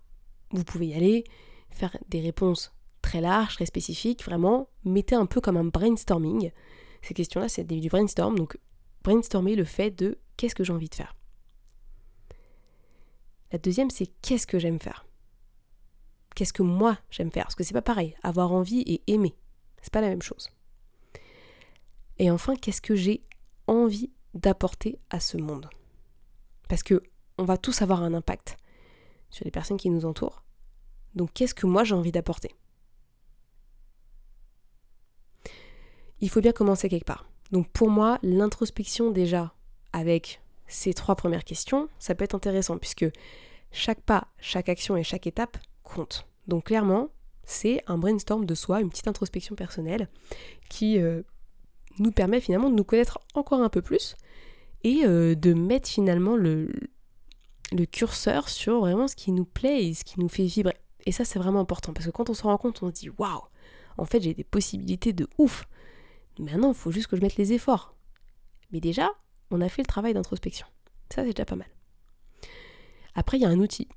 vous 0.50 0.64
pouvez 0.64 0.88
y 0.88 0.94
aller, 0.94 1.24
faire 1.70 1.96
des 2.08 2.20
réponses 2.20 2.72
très 3.00 3.20
larges, 3.20 3.56
très 3.56 3.66
spécifiques, 3.66 4.24
vraiment, 4.24 4.68
mettez 4.84 5.16
un 5.16 5.26
peu 5.26 5.40
comme 5.40 5.56
un 5.56 5.64
brainstorming. 5.64 6.52
Ces 7.02 7.14
questions-là, 7.14 7.48
c'est 7.48 7.64
du 7.64 7.88
brainstorm, 7.88 8.36
donc 8.38 8.58
brainstormer 9.02 9.56
le 9.56 9.64
fait 9.64 9.90
de 9.90 10.18
qu'est-ce 10.36 10.54
que 10.54 10.62
j'ai 10.62 10.72
envie 10.72 10.88
de 10.88 10.94
faire? 10.94 11.16
La 13.50 13.58
deuxième, 13.58 13.90
c'est 13.90 14.06
qu'est-ce 14.22 14.46
que 14.46 14.58
j'aime 14.58 14.78
faire? 14.78 15.04
Qu'est-ce 16.34 16.52
que 16.52 16.62
moi 16.62 16.98
j'aime 17.10 17.30
faire? 17.30 17.44
Parce 17.44 17.54
que 17.54 17.64
c'est 17.64 17.74
pas 17.74 17.82
pareil. 17.82 18.16
Avoir 18.22 18.52
envie 18.52 18.80
et 18.82 19.02
aimer, 19.06 19.34
c'est 19.80 19.92
pas 19.92 20.00
la 20.00 20.08
même 20.08 20.22
chose. 20.22 20.50
Et 22.18 22.30
enfin, 22.30 22.56
qu'est-ce 22.56 22.82
que 22.82 22.94
j'ai 22.94 23.22
envie 23.66 24.10
d'apporter 24.34 24.98
à 25.10 25.20
ce 25.20 25.36
monde? 25.36 25.68
Parce 26.68 26.82
que 26.82 27.02
on 27.38 27.44
va 27.44 27.56
tous 27.56 27.82
avoir 27.82 28.02
un 28.02 28.14
impact 28.14 28.56
sur 29.30 29.44
les 29.44 29.50
personnes 29.50 29.78
qui 29.78 29.90
nous 29.90 30.04
entourent. 30.04 30.42
Donc 31.14 31.32
qu'est-ce 31.32 31.54
que 31.54 31.66
moi 31.66 31.84
j'ai 31.84 31.94
envie 31.94 32.12
d'apporter? 32.12 32.54
Il 36.20 36.30
faut 36.30 36.40
bien 36.40 36.52
commencer 36.52 36.88
quelque 36.88 37.06
part. 37.06 37.26
Donc 37.50 37.68
pour 37.70 37.90
moi, 37.90 38.18
l'introspection 38.22 39.10
déjà 39.10 39.54
avec 39.92 40.40
ces 40.66 40.94
trois 40.94 41.16
premières 41.16 41.44
questions, 41.44 41.88
ça 41.98 42.14
peut 42.14 42.24
être 42.24 42.34
intéressant 42.34 42.78
puisque 42.78 43.06
chaque 43.72 44.00
pas, 44.00 44.28
chaque 44.38 44.68
action 44.68 44.96
et 44.96 45.02
chaque 45.02 45.26
étape 45.26 45.58
compte. 45.82 46.26
Donc 46.48 46.64
clairement, 46.64 47.08
c'est 47.44 47.82
un 47.86 47.98
brainstorm 47.98 48.44
de 48.44 48.54
soi, 48.54 48.80
une 48.80 48.90
petite 48.90 49.08
introspection 49.08 49.54
personnelle 49.54 50.08
qui 50.68 50.98
euh, 50.98 51.22
nous 51.98 52.12
permet 52.12 52.40
finalement 52.40 52.70
de 52.70 52.74
nous 52.74 52.84
connaître 52.84 53.18
encore 53.34 53.60
un 53.60 53.68
peu 53.68 53.82
plus 53.82 54.16
et 54.84 55.04
euh, 55.04 55.34
de 55.34 55.52
mettre 55.52 55.88
finalement 55.88 56.36
le, 56.36 56.72
curseur 57.90 58.48
sur 58.48 58.80
vraiment 58.80 59.08
ce 59.08 59.16
qui 59.16 59.32
nous 59.32 59.44
plaît 59.44 59.86
et 59.86 59.94
ce 59.94 60.04
qui 60.04 60.20
nous 60.20 60.28
fait 60.28 60.44
vibrer. 60.44 60.76
Et 61.06 61.12
ça 61.12 61.24
c'est 61.24 61.38
vraiment 61.38 61.60
important 61.60 61.92
parce 61.92 62.06
que 62.06 62.10
quand 62.10 62.30
on 62.30 62.34
se 62.34 62.42
rend 62.42 62.56
compte, 62.58 62.82
on 62.82 62.88
se 62.88 62.92
dit 62.92 63.10
waouh, 63.18 63.42
en 63.98 64.04
fait 64.04 64.20
j'ai 64.20 64.34
des 64.34 64.44
possibilités 64.44 65.12
de 65.12 65.28
ouf. 65.38 65.66
Maintenant, 66.38 66.68
il 66.68 66.74
faut 66.74 66.90
juste 66.90 67.08
que 67.08 67.16
je 67.16 67.20
mette 67.20 67.36
les 67.36 67.52
efforts. 67.52 67.94
Mais 68.70 68.80
déjà, 68.80 69.10
on 69.50 69.60
a 69.60 69.68
fait 69.68 69.82
le 69.82 69.86
travail 69.86 70.14
d'introspection. 70.14 70.66
Ça 71.10 71.22
c'est 71.22 71.32
déjà 71.32 71.44
pas 71.44 71.56
mal. 71.56 71.68
Après, 73.14 73.36
il 73.36 73.42
y 73.42 73.44
a 73.44 73.48
un 73.48 73.58
outil 73.58 73.88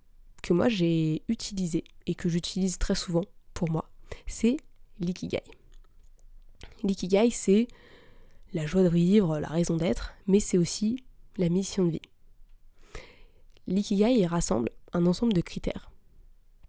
que 0.46 0.54
moi 0.54 0.70
j'ai 0.70 1.24
utilisé 1.28 1.84
et 2.06 2.14
que 2.14 2.30
j'utilise 2.30 2.78
très 2.78 2.94
souvent 2.94 3.24
pour 3.56 3.72
moi, 3.72 3.90
c'est 4.28 4.58
l'ikigai. 5.00 5.42
L'ikigai, 6.84 7.32
c'est 7.32 7.68
la 8.54 8.68
joie 8.68 8.84
de 8.84 8.90
vivre, 8.90 9.40
la 9.40 9.48
raison 9.48 9.76
d'être, 9.76 10.14
mais 10.28 10.40
c'est 10.40 10.60
aussi 10.60 11.04
la 11.40 11.50
mission 11.50 11.86
de 11.86 11.94
vie. 11.94 12.02
L'ikigai 13.66 14.24
rassemble 14.28 14.70
un 14.94 15.08
ensemble 15.08 15.34
de 15.34 15.42
critères 15.42 15.90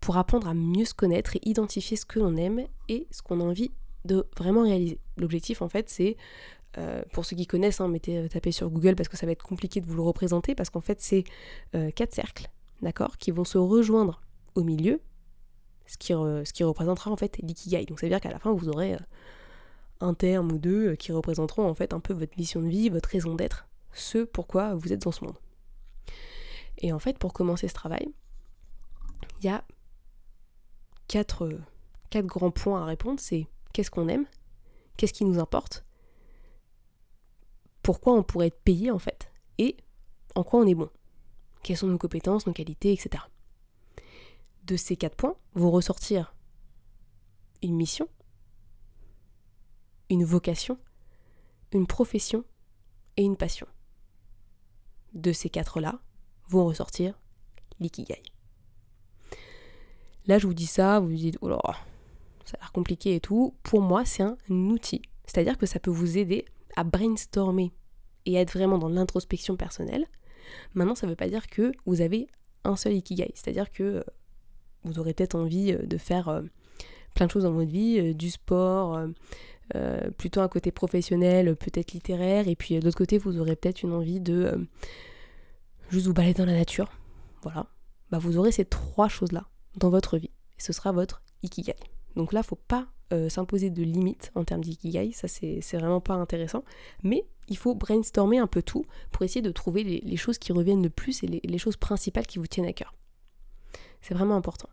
pour 0.01 0.17
apprendre 0.17 0.49
à 0.49 0.55
mieux 0.55 0.87
se 0.87 0.95
connaître 0.95 1.37
et 1.37 1.41
identifier 1.45 1.99
ce 1.99 2.07
que 2.07 2.19
l'on 2.19 2.35
aime 2.37 2.67
et 2.89 3.07
ce 3.11 3.21
qu'on 3.21 3.41
a 3.41 3.45
envie 3.45 3.73
de 4.07 4.27
vraiment 4.39 4.63
réaliser. 4.63 4.99
L'objectif 5.19 5.61
en 5.61 5.69
fait 5.69 5.91
c'est, 5.91 6.17
euh, 6.79 7.03
pour 7.13 7.27
ceux 7.27 7.37
qui 7.37 7.47
connaissent, 7.47 7.83
hein, 7.83 7.89
mettez, 7.89 8.17
euh, 8.17 8.29
tapez 8.29 8.53
sur 8.53 8.71
Google 8.71 8.97
parce 8.97 9.11
que 9.11 9.19
ça 9.19 9.27
va 9.27 9.33
être 9.33 9.45
compliqué 9.45 9.83
de 9.83 9.87
vous 9.87 9.97
le 9.97 10.03
représenter, 10.03 10.55
parce 10.55 10.71
qu'en 10.71 10.81
fait 10.81 11.03
c'est 11.03 11.25
euh, 11.75 11.91
quatre 11.91 12.15
cercles 12.15 12.49
d'accord, 12.83 13.17
qui 13.17 13.31
vont 13.31 13.45
se 13.45 13.59
rejoindre 13.59 14.21
au 14.55 14.63
milieu, 14.63 15.01
ce 15.87 15.97
qui, 15.97 16.65
représentera 16.65 17.11
en 17.11 17.17
fait 17.17 17.39
l'ikigai. 17.39 17.85
Donc 17.87 18.01
ça 18.01 18.07
veut 18.07 18.11
dire 18.11 18.21
qu'à 18.21 18.31
la 18.31 18.39
fin, 18.39 18.53
vous 18.53 18.69
aurez 18.69 18.95
euh, 18.95 18.99
un 20.01 20.15
terme 20.15 20.53
ou 20.53 20.59
deux 20.59 20.93
euh, 20.93 20.95
qui 20.97 21.13
représenteront 21.13 21.69
en 21.69 21.75
fait 21.75 21.93
un 21.93 22.01
peu 22.01 22.13
votre 22.13 22.37
mission 22.39 22.61
de 22.61 22.69
vie, 22.69 22.89
votre 22.89 23.09
raison 23.09 23.35
d'être, 23.35 23.67
ce 23.93 24.25
pourquoi 24.25 24.75
vous 24.75 24.93
êtes 24.93 25.03
dans 25.03 25.13
ce 25.13 25.25
monde. 25.25 25.39
Et 26.79 26.93
en 26.93 26.99
fait, 26.99 27.19
pour 27.19 27.33
commencer 27.33 27.69
ce 27.69 27.75
travail, 27.75 28.13
il 29.41 29.47
y 29.47 29.49
a 29.49 29.65
quatre, 31.09 31.49
quatre 32.11 32.27
grands 32.27 32.51
points 32.51 32.83
à 32.83 32.85
répondre. 32.85 33.21
C'est 33.21 33.47
qu'est-ce 33.73 33.91
qu'on 33.91 34.09
aime, 34.09 34.27
qu'est-ce 34.97 35.13
qui 35.13 35.25
nous 35.25 35.39
importe, 35.39 35.85
pourquoi 37.83 38.15
on 38.15 38.23
pourrait 38.23 38.49
être 38.49 38.61
payé 38.63 38.91
en 38.91 38.99
fait, 38.99 39.31
et 39.59 39.77
en 40.35 40.43
quoi 40.43 40.61
on 40.61 40.67
est 40.67 40.75
bon, 40.75 40.91
quelles 41.67 41.77
sont 41.77 41.89
nos 41.89 41.99
compétences, 41.99 42.47
nos 42.47 42.53
qualités, 42.53 42.93
etc. 42.93 43.25
De 44.65 44.77
ces 44.77 44.97
quatre 44.97 45.17
points 45.17 45.35
vont 45.55 45.73
ressortir 45.73 46.33
une 47.61 47.75
mission, 47.75 48.09
une 50.09 50.25
vocation, 50.25 50.79
une 51.73 51.89
profession 51.89 52.45
et 53.17 53.25
une 53.25 53.37
passion. 53.37 53.67
De 55.13 55.33
ces 55.33 55.51
quatre-là 55.51 55.99
vont 56.49 56.67
ressortir 56.67 57.19
l'ikigai. 57.81 58.23
Là, 60.27 60.39
je 60.39 60.47
vous 60.47 60.55
dis 60.55 60.67
ça, 60.67 61.01
vous 61.01 61.09
vous 61.09 61.15
dites, 61.17 61.39
oh 61.41 61.49
là, 61.49 61.59
ça 62.45 62.57
a 62.59 62.61
l'air 62.61 62.71
compliqué 62.71 63.17
et 63.17 63.21
tout. 63.21 63.57
Pour 63.65 63.81
moi, 63.81 64.05
c'est 64.05 64.23
un 64.23 64.37
outil. 64.51 65.03
C'est-à-dire 65.25 65.59
que 65.59 65.67
ça 65.67 65.81
peut 65.81 65.91
vous 65.91 66.17
aider 66.17 66.45
à 66.77 66.85
brainstormer 66.85 67.73
et 68.25 68.35
être 68.35 68.53
vraiment 68.53 68.79
dans 68.79 68.89
l'introspection 68.89 69.57
personnelle. 69.57 70.07
Maintenant, 70.75 70.95
ça 70.95 71.07
ne 71.07 71.13
veut 71.13 71.17
pas 71.17 71.29
dire 71.29 71.47
que 71.47 71.73
vous 71.85 72.01
avez 72.01 72.29
un 72.67 72.77
seul 72.77 72.95
ikigai. 72.95 73.31
C'est-à-dire 73.35 73.71
que 73.71 73.83
euh, 73.83 74.03
vous 74.85 74.99
aurez 74.99 75.15
peut-être 75.15 75.35
envie 75.35 75.73
euh, 75.73 75.87
de 75.87 75.97
faire 75.97 76.29
euh, 76.29 76.43
plein 77.15 77.27
de 77.27 77.31
choses 77.31 77.45
dans 77.45 77.53
votre 77.53 77.71
vie, 77.71 78.15
du 78.15 78.31
sport, 78.31 79.01
plutôt 80.19 80.43
un 80.43 80.49
côté 80.49 80.71
professionnel, 80.71 81.57
peut-être 81.57 81.93
littéraire, 81.93 82.47
et 82.47 82.55
puis 82.57 82.79
de 82.79 82.85
l'autre 82.85 82.99
côté, 82.99 83.17
vous 83.17 83.41
aurez 83.41 83.57
peut-être 83.57 83.83
une 83.83 83.95
envie 83.95 84.21
de 84.21 84.69
juste 85.89 86.07
vous 86.07 86.13
balader 86.13 86.35
dans 86.35 86.45
la 86.45 86.53
nature. 86.53 86.93
Voilà. 87.41 87.69
Bah, 88.11 88.19
vous 88.19 88.37
aurez 88.37 88.53
ces 88.53 88.67
trois 88.67 89.09
choses-là 89.09 89.47
dans 89.79 89.89
votre 89.89 90.19
vie. 90.19 90.31
Et 90.59 90.61
ce 90.61 90.75
sera 90.75 90.93
votre 90.93 91.23
ikigai. 91.43 91.77
Donc 92.17 92.35
là, 92.35 92.43
faut 92.43 92.61
pas 92.69 92.87
s'imposer 93.31 93.71
de 93.71 93.83
limites 93.83 94.31
en 94.35 94.45
termes 94.45 94.63
d'ikigai, 94.63 95.13
ça 95.13 95.27
c'est 95.27 95.63
vraiment 95.73 96.03
pas 96.03 96.15
intéressant. 96.17 96.65
Mais 97.03 97.25
il 97.49 97.57
faut 97.57 97.75
brainstormer 97.75 98.39
un 98.39 98.47
peu 98.47 98.63
tout 98.63 98.85
pour 99.13 99.23
essayer 99.23 99.43
de 99.43 99.51
trouver 99.51 99.85
les, 99.85 100.17
choses 100.17 100.39
qui 100.39 100.53
reviennent 100.53 100.83
le 100.83 100.91
plus 100.91 101.23
et 101.23 101.27
les, 101.27 101.59
choses 101.59 101.77
principales 101.77 102.27
qui 102.27 102.39
vous 102.39 102.47
tiennent 102.47 102.67
à 102.67 102.73
cœur. 102.73 102.95
C'est 104.01 104.15
vraiment 104.15 104.37
important. 104.37 104.69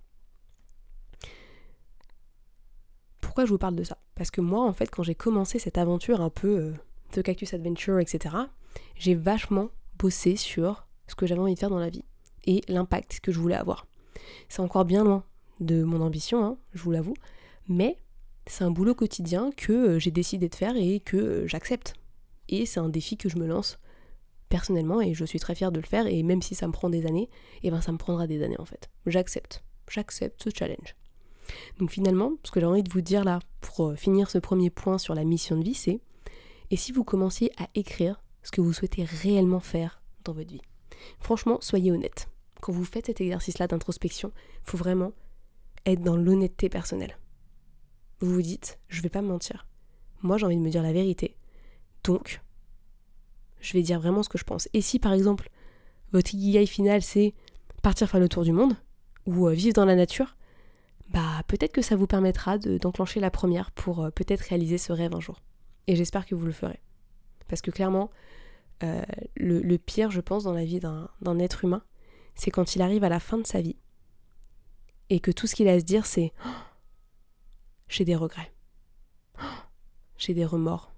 Pourquoi 3.22 3.46
je 3.46 3.50
vous 3.50 3.58
parle 3.58 3.76
de 3.76 3.84
ça? 3.84 3.98
Parce 4.16 4.32
que 4.32 4.42
moi, 4.42 4.64
en 4.64 4.74
fait, 4.74 4.92
quand 4.92 5.04
j'ai 5.04 5.16
commencé 5.16 5.58
cette 5.60 5.78
aventure 5.78 6.22
un 6.22 6.30
peu 6.30 6.48
euh, 6.48 6.74
de 7.16 7.22
Cactus 7.22 7.54
Adventure, 7.54 8.00
etc., 8.00 8.36
j'ai 8.96 9.16
vachement 9.16 9.70
bossé 9.98 10.36
sur 10.36 10.88
ce 11.08 11.16
que 11.16 11.26
j'avais 11.26 11.42
envie 11.42 11.56
de 11.56 11.60
faire 11.60 11.70
dans 11.70 11.80
la 11.80 11.90
vie 11.90 12.06
et 12.46 12.62
l'impact 12.68 13.20
que 13.22 13.32
je 13.32 13.40
voulais 13.40 13.56
avoir. 13.56 13.88
C'est 14.50 14.62
encore 14.62 14.86
bien 14.86 15.04
loin 15.04 15.24
de 15.60 15.84
mon 15.84 16.02
ambition, 16.02 16.44
hein, 16.44 16.58
je 16.74 16.84
vous 16.84 16.92
l'avoue, 16.92 17.16
mais 17.68 17.98
c'est 18.48 18.64
un 18.64 18.72
boulot 18.72 18.96
quotidien 18.96 19.52
que 19.56 19.72
euh, 19.72 20.00
j'ai 20.00 20.12
décidé 20.12 20.50
de 20.50 20.56
faire 20.56 20.76
et 20.76 21.00
que 21.00 21.18
euh, 21.18 21.48
j'accepte. 21.48 21.96
Et 22.50 22.66
c'est 22.66 22.80
un 22.80 22.90
défi 22.90 23.18
que 23.18 23.30
je 23.30 23.38
me 23.38 23.46
lance 23.46 23.80
personnellement 24.50 25.02
et 25.02 25.14
je 25.14 25.26
suis 25.26 25.40
très 25.40 25.56
fière 25.56 25.72
de 25.72 25.80
le 25.80 25.86
faire 25.86 26.06
et 26.08 26.22
même 26.22 26.42
si 26.42 26.56
ça 26.56 26.68
me 26.68 26.72
prend 26.72 26.90
des 26.90 27.06
années, 27.06 27.30
et 27.64 27.68
eh 27.68 27.72
ben 27.72 27.82
ça 27.82 27.92
me 27.92 27.98
prendra 27.98 28.28
des 28.28 28.44
années 28.44 28.60
en 28.60 28.66
fait. 28.66 28.90
J'accepte. 29.06 29.64
J'accepte 29.90 30.44
ce 30.44 30.50
challenge. 30.56 30.96
Donc 31.80 31.92
finalement, 31.92 32.34
ce 32.44 32.52
que 32.52 32.60
j'ai 32.60 32.66
envie 32.66 32.84
de 32.84 32.92
vous 32.92 33.02
dire 33.02 33.24
là 33.24 33.40
pour 33.62 33.90
euh, 33.90 33.96
finir 33.96 34.30
ce 34.30 34.38
premier 34.38 34.70
point 34.70 34.98
sur 34.98 35.16
la 35.16 35.24
mission 35.24 35.58
de 35.58 35.64
vie, 35.64 35.74
c'est 35.74 36.00
et 36.70 36.78
si 36.78 36.92
vous 36.92 37.04
commenciez 37.04 37.52
à 37.58 37.68
écrire 37.76 38.24
ce 38.44 38.52
que 38.52 38.62
vous 38.62 38.74
souhaitez 38.74 39.04
réellement 39.04 39.60
faire 39.60 40.02
dans 40.24 40.34
votre 40.34 40.50
vie? 40.50 40.62
Franchement, 41.20 41.60
soyez 41.62 41.92
honnête. 41.92 42.30
Quand 42.62 42.72
vous 42.72 42.86
faites 42.86 43.08
cet 43.08 43.22
exercice-là 43.22 43.68
d'introspection, 43.68 44.32
il 44.36 44.70
faut 44.70 44.78
vraiment 44.78 45.12
être 45.86 46.02
dans 46.02 46.16
l'honnêteté 46.16 46.70
personnelle. 46.70 47.18
Vous 48.20 48.34
vous 48.34 48.42
dites, 48.42 48.80
je 48.88 49.02
vais 49.02 49.10
pas 49.10 49.22
me 49.22 49.28
mentir. 49.28 49.68
Moi, 50.22 50.38
j'ai 50.38 50.46
envie 50.46 50.58
de 50.58 50.62
me 50.62 50.70
dire 50.70 50.82
la 50.82 50.94
vérité. 50.94 51.36
Donc, 52.04 52.42
je 53.60 53.74
vais 53.74 53.82
dire 53.82 54.00
vraiment 54.00 54.24
ce 54.24 54.30
que 54.30 54.38
je 54.38 54.44
pense. 54.44 54.68
Et 54.74 54.82
si 54.82 55.00
par 55.00 55.14
exemple, 55.14 55.50
votre 56.12 56.34
ikigai 56.34 56.66
final 56.66 57.02
c'est 57.02 57.34
partir 57.82 58.10
faire 58.10 58.20
le 58.20 58.30
tour 58.30 58.44
du 58.44 58.52
monde 58.52 58.76
ou 59.26 59.48
euh, 59.48 59.54
vivre 59.54 59.74
dans 59.74 59.86
la 59.86 59.96
nature, 59.96 60.36
bah 61.10 61.44
peut-être 61.48 61.74
que 61.74 61.82
ça 61.82 61.96
vous 61.96 62.08
permettra 62.08 62.58
d'enclencher 62.58 63.20
la 63.20 63.30
première 63.30 63.72
pour 63.72 64.04
euh, 64.04 64.10
peut-être 64.10 64.42
réaliser 64.42 64.78
ce 64.78 64.92
rêve 64.92 65.14
un 65.14 65.20
jour. 65.20 65.42
Et 65.88 65.96
j'espère 65.96 66.26
que 66.26 66.36
vous 66.36 66.46
le 66.46 66.52
ferez. 66.52 66.80
Parce 67.48 67.62
que 67.62 67.72
clairement, 67.72 68.10
euh, 68.84 69.02
le, 69.36 69.78
pire, 69.78 70.12
je 70.12 70.22
pense, 70.22 70.44
dans 70.44 70.54
la 70.54 70.66
vie 70.66 70.80
d'un 70.80 71.40
être 71.40 71.64
humain, 71.64 71.84
c'est 72.36 72.52
quand 72.52 72.76
il 72.76 72.82
arrive 72.82 73.04
à 73.04 73.10
la 73.10 73.20
fin 73.20 73.38
de 73.38 73.46
sa 73.46 73.62
vie 73.62 73.78
et 75.10 75.20
que 75.20 75.32
tout 75.32 75.46
ce 75.46 75.56
qu'il 75.56 75.68
a 75.68 75.74
à 75.74 75.80
se 75.80 75.86
dire 75.86 76.06
c'est 76.06 76.34
oh, 76.46 76.50
j'ai 77.88 78.06
des 78.06 78.16
regrets, 78.16 78.52
oh, 79.40 79.46
j'ai 80.18 80.34
des 80.34 80.46
remords, 80.46 80.93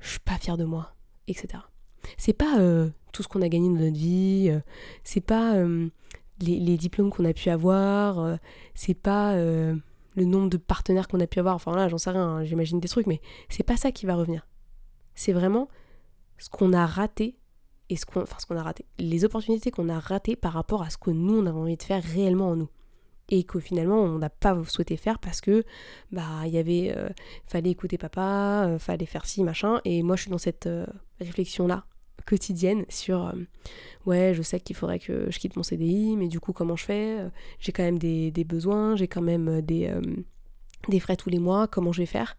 je 0.00 0.10
suis 0.10 0.20
pas 0.20 0.38
fier 0.38 0.56
de 0.56 0.64
moi, 0.64 0.94
etc. 1.28 1.62
C'est 2.16 2.32
pas 2.32 2.58
euh, 2.58 2.88
tout 3.12 3.22
ce 3.22 3.28
qu'on 3.28 3.42
a 3.42 3.48
gagné 3.48 3.68
dans 3.68 3.84
notre 3.84 3.96
vie, 3.96 4.48
euh, 4.50 4.60
c'est 5.04 5.20
pas 5.20 5.54
euh, 5.54 5.88
les, 6.40 6.76
diplômes 6.76 7.10
qu'on 7.10 7.24
a 7.24 7.32
pu 7.32 7.50
avoir, 7.50 8.38
c'est 8.74 8.94
pas 8.94 9.36
le 9.36 9.80
nombre 10.16 10.48
de 10.48 10.56
partenaires 10.56 11.06
qu'on 11.06 11.20
a 11.20 11.26
pu 11.26 11.38
avoir, 11.38 11.54
enfin 11.54 11.76
là 11.76 11.88
j'en 11.88 11.98
sais 11.98 12.10
rien, 12.10 12.26
hein, 12.26 12.44
j'imagine 12.44 12.80
des 12.80 12.88
trucs, 12.88 13.06
mais 13.06 13.20
c'est 13.48 13.62
pas 13.62 13.76
ça 13.76 13.92
qui 13.92 14.06
va 14.06 14.16
revenir. 14.16 14.46
C'est 15.14 15.32
vraiment 15.32 15.68
ce 16.38 16.48
qu'on 16.48 16.72
a 16.72 16.86
raté 16.86 17.36
et 17.90 17.96
ce 17.96 18.06
qu'on, 18.06 18.22
enfin 18.22 18.36
ce 18.38 18.46
qu'on 18.46 18.56
a 18.56 18.62
raté, 18.62 18.86
les 18.98 19.24
opportunités 19.24 19.70
qu'on 19.70 19.90
a 19.90 19.98
ratées 19.98 20.36
par 20.36 20.54
rapport 20.54 20.82
à 20.82 20.88
ce 20.88 20.96
que 20.96 21.10
nous 21.10 21.38
on 21.38 21.46
avait 21.46 21.58
envie 21.58 21.76
de 21.76 21.82
faire 21.82 22.02
réellement 22.02 22.48
en 22.48 22.56
nous 22.56 22.70
et 23.30 23.44
que 23.44 23.60
finalement 23.60 24.00
on 24.00 24.18
n'a 24.18 24.28
pas 24.28 24.60
souhaité 24.66 24.96
faire 24.96 25.18
parce 25.18 25.40
que 25.40 25.64
bah 26.12 26.42
il 26.44 26.50
y 26.50 26.58
avait 26.58 26.92
euh, 26.96 27.08
fallait 27.46 27.70
écouter 27.70 27.96
papa, 27.96 28.66
euh, 28.66 28.78
fallait 28.78 29.06
faire 29.06 29.24
ci 29.24 29.42
machin. 29.42 29.80
Et 29.84 30.02
moi 30.02 30.16
je 30.16 30.22
suis 30.22 30.30
dans 30.30 30.38
cette 30.38 30.66
euh, 30.66 30.86
réflexion 31.20 31.66
là 31.66 31.84
quotidienne 32.26 32.84
sur 32.90 33.32
ouais 34.04 34.34
je 34.34 34.42
sais 34.42 34.60
qu'il 34.60 34.76
faudrait 34.76 34.98
que 34.98 35.30
je 35.30 35.38
quitte 35.38 35.56
mon 35.56 35.62
CDI 35.62 36.16
mais 36.18 36.28
du 36.28 36.38
coup 36.38 36.52
comment 36.52 36.76
je 36.76 36.84
fais? 36.84 37.18
J'ai 37.60 37.72
quand 37.72 37.82
même 37.82 37.98
des, 37.98 38.44
besoins 38.44 38.94
j'ai 38.94 39.08
quand 39.08 39.22
même 39.22 39.62
des, 39.62 39.90
des 40.88 41.00
frais 41.00 41.16
tous 41.16 41.30
les 41.30 41.38
mois 41.38 41.66
comment 41.66 41.92
je 41.92 42.02
vais 42.02 42.06
faire? 42.06 42.36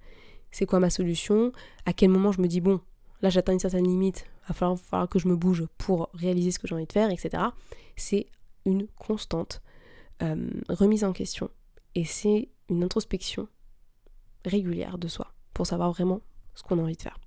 C'est 0.52 0.68
quoi 0.68 0.80
ma 0.80 0.92
solution? 0.92 1.52
À 1.86 1.94
quel 1.94 2.10
moment 2.10 2.32
je 2.32 2.42
me 2.42 2.48
dis 2.48 2.62
bon 2.62 2.80
là 3.24 3.30
j'atteins 3.32 3.54
une 3.54 3.60
certaine 3.60 3.88
limite 3.88 4.28
il 4.44 4.50
va 4.50 4.54
falloir, 4.54 4.80
falloir 4.80 5.10
que 5.10 5.18
je 5.18 5.28
me 5.28 5.36
bouge 5.36 5.66
pour 5.80 6.10
réaliser 6.14 6.52
ce 6.52 6.60
que 6.60 6.68
j'ai 6.68 6.76
envie 6.76 6.86
de 6.86 6.94
faire 6.94 7.10
etc 7.10 7.44
c'est 7.96 8.28
une 8.66 8.86
constante 9.00 9.64
euh, 10.22 10.36
remise 10.70 11.04
en 11.04 11.14
question. 11.14 11.50
Et 11.96 12.06
c'est 12.06 12.50
une 12.70 12.84
introspection 12.84 13.48
régulière 14.46 14.98
de 14.98 15.08
soi 15.08 15.34
pour 15.54 15.68
savoir 15.68 15.92
vraiment 15.92 16.22
ce 16.56 16.64
qu'on 16.64 16.80
a 16.80 16.82
envie 16.82 16.96
de 16.96 17.02
faire. 17.02 17.20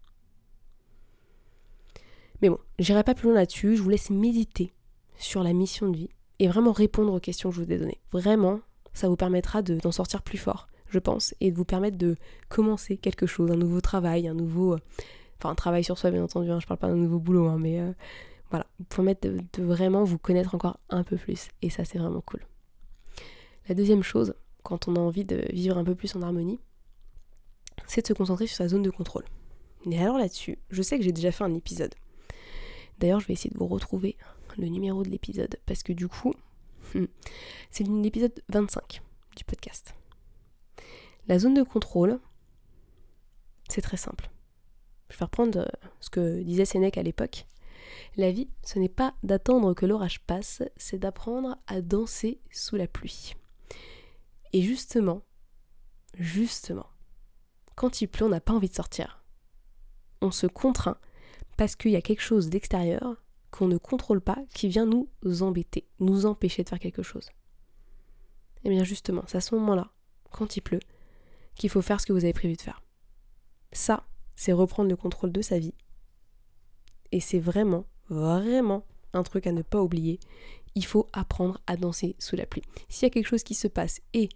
Mais 2.42 2.48
bon, 2.48 2.58
j'irai 2.78 3.04
pas 3.04 3.14
plus 3.14 3.28
loin 3.28 3.34
là-dessus, 3.34 3.76
je 3.76 3.82
vous 3.82 3.88
laisse 3.88 4.10
méditer 4.10 4.72
sur 5.16 5.42
la 5.42 5.52
mission 5.52 5.88
de 5.88 5.96
vie 5.96 6.10
et 6.38 6.48
vraiment 6.48 6.72
répondre 6.72 7.12
aux 7.12 7.20
questions 7.20 7.50
que 7.50 7.56
je 7.56 7.62
vous 7.62 7.72
ai 7.72 7.78
données. 7.78 8.00
Vraiment, 8.12 8.60
ça 8.92 9.08
vous 9.08 9.16
permettra 9.16 9.62
d'en 9.62 9.92
sortir 9.92 10.22
plus 10.22 10.38
fort, 10.38 10.68
je 10.88 10.98
pense, 10.98 11.34
et 11.40 11.50
de 11.50 11.56
vous 11.56 11.64
permettre 11.64 11.96
de 11.96 12.16
commencer 12.48 12.96
quelque 12.96 13.26
chose, 13.26 13.50
un 13.50 13.56
nouveau 13.56 13.80
travail, 13.80 14.28
un 14.28 14.34
nouveau... 14.34 14.74
Euh, 14.74 14.78
enfin, 15.38 15.50
un 15.50 15.54
travail 15.54 15.84
sur 15.84 15.98
soi, 15.98 16.10
bien 16.10 16.24
entendu, 16.24 16.50
hein, 16.50 16.60
je 16.60 16.66
parle 16.66 16.80
pas 16.80 16.88
d'un 16.88 16.96
nouveau 16.96 17.18
boulot, 17.18 17.46
hein, 17.46 17.58
mais 17.58 17.80
euh, 17.80 17.92
voilà, 18.50 18.66
vous 18.78 18.84
permettre 18.84 19.28
de 19.28 19.62
vraiment 19.62 20.04
vous 20.04 20.18
connaître 20.18 20.54
encore 20.54 20.78
un 20.90 21.02
peu 21.02 21.16
plus, 21.16 21.48
et 21.62 21.70
ça 21.70 21.84
c'est 21.84 21.98
vraiment 21.98 22.20
cool. 22.20 22.40
La 23.68 23.75
deuxième 23.75 24.02
chose, 24.02 24.35
quand 24.62 24.88
on 24.88 24.97
a 24.97 25.00
envie 25.00 25.25
de 25.25 25.47
vivre 25.50 25.78
un 25.78 25.85
peu 25.85 25.94
plus 25.94 26.14
en 26.16 26.23
harmonie, 26.23 26.61
c'est 27.87 28.02
de 28.02 28.06
se 28.06 28.12
concentrer 28.12 28.47
sur 28.47 28.56
sa 28.56 28.68
zone 28.68 28.83
de 28.83 28.90
contrôle. 28.90 29.25
Et 29.90 29.99
alors 29.99 30.18
là-dessus, 30.18 30.59
je 30.71 30.83
sais 30.83 30.99
que 30.99 31.04
j'ai 31.04 31.12
déjà 31.12 31.33
fait 31.33 31.44
un 31.44 31.54
épisode. 31.54 31.94
D'ailleurs, 32.99 33.21
je 33.21 33.26
vais 33.26 33.35
essayer 33.35 33.50
de 33.50 33.59
vous 33.59 33.66
retrouver 33.66 34.16
le 34.59 34.66
numéro 34.68 35.02
de 35.02 35.09
l'épisode 35.09 35.59
parce 35.66 35.83
que 35.83 35.92
du 35.92 36.09
coup, 36.09 36.35
hmm, 36.94 37.04
c'est 37.71 37.87
l'épisode 37.87 38.42
25 38.50 39.02
du 39.37 39.44
podcast. 39.44 39.94
La 41.26 41.38
zone 41.38 41.54
de 41.54 41.62
contrôle, 41.62 42.21
c'est 43.68 43.80
très 43.80 43.97
simple. 43.97 44.30
Je 45.09 45.18
vais 45.18 45.25
reprendre 45.25 45.61
euh, 45.61 45.88
ce 46.00 46.11
que 46.11 46.42
disait 46.42 46.64
Sénèque 46.64 46.99
à 46.99 47.02
l'époque. 47.02 47.47
La 48.16 48.30
vie, 48.30 48.49
ce 48.62 48.78
n'est 48.78 48.88
pas 48.88 49.14
d'attendre 49.23 49.75
que 49.75 49.87
l'orage 49.87 50.21
passe, 50.21 50.62
c'est 50.76 50.99
d'apprendre 50.99 51.56
à 51.66 51.80
danser 51.80 52.40
sous 52.50 52.76
la 52.76 52.87
pluie. 52.87 53.35
Et 54.54 54.62
justement, 54.62 55.23
justement, 56.16 56.87
quand 57.75 58.00
il 58.00 58.06
pleut, 58.06 58.26
on 58.26 58.28
n'a 58.28 58.40
pas 58.40 58.52
envie 58.52 58.68
de 58.68 58.75
sortir. 58.75 59.25
On 60.20 60.30
se 60.30 60.46
contraint 60.46 60.96
parce 61.56 61.75
qu'il 61.75 61.90
y 61.90 61.96
a 61.96 62.00
quelque 62.00 62.23
chose 62.23 62.50
d'extérieur 62.50 63.20
qu'on 63.50 63.66
ne 63.66 63.78
contrôle 63.78 64.20
pas 64.20 64.38
qui 64.54 64.68
vient 64.68 64.87
nous 64.87 65.42
embêter, 65.42 65.88
nous 65.99 66.25
empêcher 66.25 66.62
de 66.62 66.68
faire 66.68 66.78
quelque 66.78 67.02
chose. 67.02 67.30
Et 68.62 68.68
eh 68.68 68.70
bien 68.70 68.84
justement, 68.84 69.25
c'est 69.26 69.38
à 69.38 69.40
ce 69.40 69.56
moment-là, 69.56 69.90
quand 70.30 70.56
il 70.56 70.61
pleut, 70.61 70.80
qu'il 71.56 71.68
faut 71.68 71.82
faire 71.82 72.00
ce 72.00 72.06
que 72.06 72.12
vous 72.12 72.23
avez 72.23 72.32
prévu 72.32 72.54
de 72.54 72.62
faire. 72.62 72.80
Ça, 73.73 74.06
c'est 74.37 74.52
reprendre 74.52 74.88
le 74.88 74.96
contrôle 74.96 75.32
de 75.32 75.42
sa 75.42 75.58
vie. 75.58 75.75
Et 77.11 77.18
c'est 77.18 77.40
vraiment, 77.40 77.87
vraiment 78.08 78.87
un 79.14 79.25
truc 79.25 79.49
à 79.49 79.52
ne 79.52 79.62
pas 79.62 79.82
oublier 79.82 80.20
il 80.75 80.85
faut 80.85 81.09
apprendre 81.12 81.61
à 81.66 81.76
danser 81.76 82.16
sous 82.19 82.37
la 82.37 82.47
pluie. 82.47 82.62
S'il 82.88 83.07
y 83.07 83.11
a 83.11 83.11
quelque 83.11 83.28
chose 83.28 83.45
qui 83.45 83.54
se 83.54 83.69
passe 83.69 84.00
et 84.12 84.28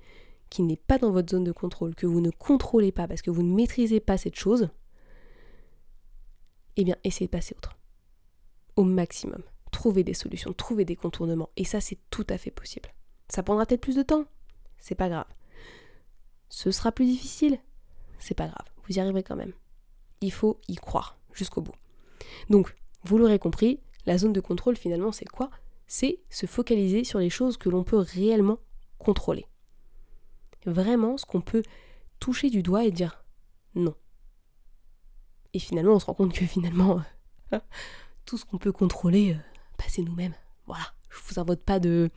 qui 0.50 0.62
n'est 0.62 0.76
pas 0.76 0.98
dans 0.98 1.10
votre 1.10 1.30
zone 1.30 1.44
de 1.44 1.52
contrôle, 1.52 1.94
que 1.94 2.06
vous 2.06 2.20
ne 2.20 2.30
contrôlez 2.30 2.92
pas 2.92 3.06
parce 3.06 3.22
que 3.22 3.30
vous 3.30 3.42
ne 3.42 3.54
maîtrisez 3.54 4.00
pas 4.00 4.16
cette 4.16 4.36
chose, 4.36 4.70
eh 6.76 6.84
bien, 6.84 6.96
essayez 7.04 7.26
de 7.26 7.32
passer 7.32 7.54
autre. 7.56 7.76
Au 8.76 8.84
maximum. 8.84 9.42
Trouvez 9.72 10.04
des 10.04 10.14
solutions, 10.14 10.52
trouvez 10.52 10.84
des 10.84 10.96
contournements. 10.96 11.50
Et 11.56 11.64
ça, 11.64 11.80
c'est 11.80 11.98
tout 12.10 12.26
à 12.30 12.38
fait 12.38 12.50
possible. 12.50 12.94
Ça 13.28 13.42
prendra 13.42 13.66
peut-être 13.66 13.80
plus 13.80 13.96
de 13.96 14.02
temps. 14.02 14.24
C'est 14.78 14.94
pas 14.94 15.08
grave. 15.08 15.26
Ce 16.48 16.70
sera 16.70 16.92
plus 16.92 17.04
difficile. 17.04 17.58
C'est 18.18 18.34
pas 18.34 18.46
grave. 18.46 18.66
Vous 18.86 18.96
y 18.96 19.00
arriverez 19.00 19.22
quand 19.22 19.36
même. 19.36 19.52
Il 20.20 20.32
faut 20.32 20.60
y 20.68 20.76
croire 20.76 21.18
jusqu'au 21.32 21.60
bout. 21.60 21.74
Donc, 22.48 22.74
vous 23.04 23.18
l'aurez 23.18 23.38
compris, 23.38 23.80
la 24.06 24.18
zone 24.18 24.32
de 24.32 24.40
contrôle, 24.40 24.76
finalement, 24.76 25.12
c'est 25.12 25.28
quoi? 25.28 25.50
C'est 25.88 26.20
se 26.30 26.46
focaliser 26.46 27.02
sur 27.02 27.18
les 27.18 27.30
choses 27.30 27.56
que 27.56 27.68
l'on 27.68 27.82
peut 27.82 27.98
réellement 27.98 28.58
contrôler. 28.98 29.46
Vraiment, 30.66 31.16
ce 31.16 31.24
qu'on 31.24 31.40
peut 31.40 31.62
toucher 32.20 32.50
du 32.50 32.62
doigt 32.62 32.84
et 32.84 32.90
dire 32.90 33.24
non. 33.74 33.94
Et 35.54 35.58
finalement, 35.58 35.94
on 35.94 35.98
se 35.98 36.06
rend 36.06 36.14
compte 36.14 36.34
que 36.34 36.44
finalement, 36.44 37.00
tout 38.26 38.36
ce 38.36 38.44
qu'on 38.44 38.58
peut 38.58 38.72
contrôler, 38.72 39.32
euh, 39.32 39.38
bah, 39.78 39.84
c'est 39.88 40.02
nous-mêmes. 40.02 40.34
Voilà. 40.66 40.84
Je 41.08 41.16
vous 41.26 41.40
invente 41.40 41.60
pas 41.60 41.80
de. 41.80 42.10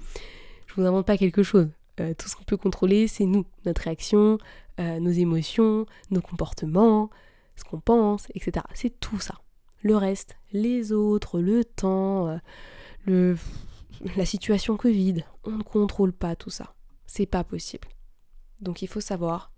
Je 0.68 0.74
vous 0.76 0.86
invente 0.86 1.08
pas 1.08 1.18
quelque 1.18 1.44
chose. 1.44 1.70
Euh, 2.00 2.14
tout 2.14 2.28
ce 2.28 2.36
qu'on 2.36 2.44
peut 2.44 2.58
contrôler, 2.58 3.08
c'est 3.08 3.26
nous, 3.26 3.46
notre 3.66 3.84
réaction, 3.84 4.38
euh, 4.80 5.00
nos 5.00 5.12
émotions, 5.12 5.86
nos 6.10 6.22
comportements, 6.22 7.10
ce 7.56 7.64
qu'on 7.64 7.80
pense, 7.80 8.28
etc. 8.36 8.66
C'est 8.74 9.00
tout 9.00 9.20
ça. 9.20 9.36
Le 9.82 9.96
reste, 9.96 10.36
les 10.52 10.92
autres, 10.92 11.40
le 11.40 11.64
temps, 11.64 12.40
le, 13.06 13.38
la 14.16 14.26
situation 14.26 14.78
Covid, 14.78 15.24
on 15.44 15.52
ne 15.52 15.64
contrôle 15.64 16.14
pas 16.14 16.36
tout 16.36 16.50
ça. 16.50 16.74
C'est 17.06 17.26
pas 17.26 17.44
possible. 17.44 17.88
Donc 18.62 18.82
il 18.82 18.88
faut 18.88 19.02
savoir 19.02 19.52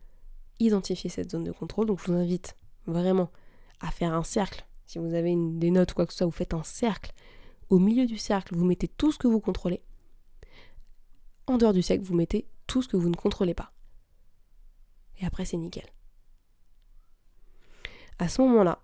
identifier 0.60 1.10
cette 1.10 1.32
zone 1.32 1.44
de 1.44 1.52
contrôle. 1.52 1.88
Donc 1.88 2.00
je 2.00 2.12
vous 2.12 2.18
invite 2.18 2.56
vraiment 2.88 3.30
à 3.80 3.92
faire 3.92 4.14
un 4.14 4.24
cercle. 4.24 4.66
Si 4.86 4.98
vous 4.98 5.14
avez 5.14 5.36
des 5.36 5.72
notes 5.72 5.92
ou 5.92 5.96
quoi 5.96 6.06
que 6.06 6.14
ce 6.14 6.20
soit, 6.20 6.28
vous 6.28 6.32
faites 6.32 6.54
un 6.54 6.64
cercle. 6.64 7.14
Au 7.70 7.80
milieu 7.80 8.06
du 8.06 8.18
cercle, 8.18 8.56
vous 8.56 8.66
mettez 8.66 8.88
tout 8.88 9.12
ce 9.12 9.18
que 9.18 9.28
vous 9.28 9.40
contrôlez. 9.40 9.82
En 11.48 11.58
dehors 11.58 11.74
du 11.74 11.82
cercle, 11.82 12.04
vous 12.04 12.16
mettez 12.16 12.48
tout 12.68 12.82
ce 12.82 12.88
que 12.88 12.98
vous 12.98 13.10
ne 13.10 13.16
contrôlez 13.16 13.54
pas. 13.54 13.74
Et 15.20 15.26
après, 15.26 15.46
c'est 15.46 15.58
nickel. 15.58 15.86
À 18.20 18.30
ce 18.30 18.42
moment-là, 18.42 18.80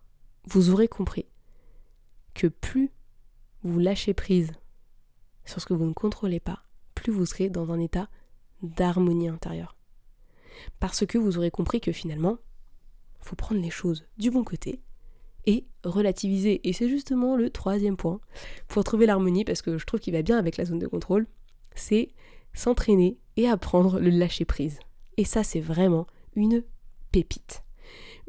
vous 0.46 0.70
aurez 0.70 0.88
compris 0.88 1.26
que 2.34 2.48
plus 2.48 2.92
vous 3.64 3.80
lâchez 3.80 4.14
prise 4.14 4.52
sur 5.46 5.62
ce 5.62 5.66
que 5.66 5.74
vous 5.74 5.86
ne 5.86 5.94
contrôlez 5.94 6.40
pas, 6.40 6.64
plus 6.96 7.12
vous 7.12 7.26
serez 7.26 7.50
dans 7.50 7.72
un 7.72 7.80
état 7.80 8.10
d'harmonie 8.62 9.28
intérieure. 9.28 9.76
Parce 10.80 11.06
que 11.06 11.18
vous 11.18 11.38
aurez 11.38 11.52
compris 11.52 11.82
que 11.82 11.92
finalement, 11.92 12.38
il 13.22 13.28
faut 13.28 13.36
prendre 13.36 13.62
les 13.62 13.70
choses 13.70 14.06
du 14.18 14.32
bon 14.32 14.44
côté 14.44 14.82
et 15.46 15.66
relativiser. 15.84 16.68
Et 16.68 16.74
c'est 16.74 16.90
justement 16.90 17.36
le 17.36 17.50
troisième 17.50 17.98
point 17.98 18.20
pour 18.68 18.84
trouver 18.84 19.06
l'harmonie, 19.06 19.46
parce 19.46 19.62
que 19.62 19.78
je 19.78 19.86
trouve 19.86 20.00
qu'il 20.00 20.14
va 20.14 20.22
bien 20.22 20.38
avec 20.38 20.58
la 20.58 20.66
zone 20.66 20.80
de 20.80 20.88
contrôle, 20.88 21.28
c'est 21.76 22.10
s'entraîner 22.54 23.18
et 23.36 23.48
apprendre 23.48 24.00
le 24.00 24.10
lâcher 24.10 24.46
prise. 24.46 24.80
Et 25.18 25.26
ça, 25.26 25.44
c'est 25.44 25.60
vraiment 25.60 26.08
une 26.36 26.64
pépite. 27.12 27.64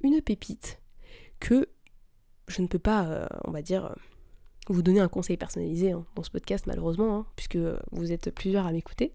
Une 0.03 0.21
pépite 0.23 0.81
que 1.41 1.69
je 2.49 2.63
ne 2.63 2.67
peux 2.67 2.79
pas, 2.79 3.07
euh, 3.07 3.27
on 3.45 3.51
va 3.51 3.63
dire, 3.63 3.95
vous 4.73 4.83
donner 4.83 5.01
un 5.01 5.09
conseil 5.09 5.37
personnalisé 5.37 5.93
hein, 5.93 6.07
dans 6.15 6.23
ce 6.23 6.31
podcast, 6.31 6.67
malheureusement, 6.67 7.17
hein, 7.17 7.27
puisque 7.37 7.59
vous 7.91 8.13
êtes 8.13 8.31
plusieurs 8.31 8.67
à 8.67 8.73
m'écouter. 8.73 9.13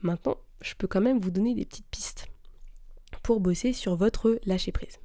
Maintenant, 0.00 0.36
je 0.60 0.74
peux 0.74 0.86
quand 0.86 1.00
même 1.00 1.18
vous 1.18 1.30
donner 1.30 1.54
des 1.54 1.64
petites 1.64 1.88
pistes 1.90 2.26
pour 3.22 3.40
bosser 3.40 3.72
sur 3.72 3.96
votre 3.96 4.38
lâcher 4.44 4.72
prise. 4.72 4.98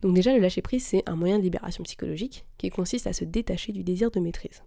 Donc 0.00 0.14
déjà, 0.14 0.32
le 0.32 0.40
lâcher 0.40 0.62
prise, 0.62 0.84
c'est 0.84 1.02
un 1.08 1.16
moyen 1.16 1.38
de 1.38 1.42
libération 1.42 1.82
psychologique 1.84 2.46
qui 2.56 2.70
consiste 2.70 3.06
à 3.06 3.12
se 3.12 3.24
détacher 3.24 3.72
du 3.72 3.84
désir 3.84 4.10
de 4.10 4.20
maîtrise. 4.20 4.62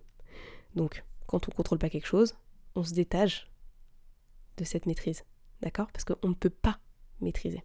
Donc, 0.76 1.04
quand 1.26 1.48
on 1.48 1.52
ne 1.52 1.56
contrôle 1.56 1.80
pas 1.80 1.90
quelque 1.90 2.08
chose, 2.08 2.36
on 2.76 2.84
se 2.84 2.94
détache 2.94 3.50
de 4.58 4.64
cette 4.64 4.86
maîtrise. 4.86 5.24
D'accord? 5.62 5.88
Parce 5.92 6.04
qu'on 6.04 6.30
ne 6.30 6.34
peut 6.34 6.50
pas 6.50 6.80
maîtriser. 7.22 7.64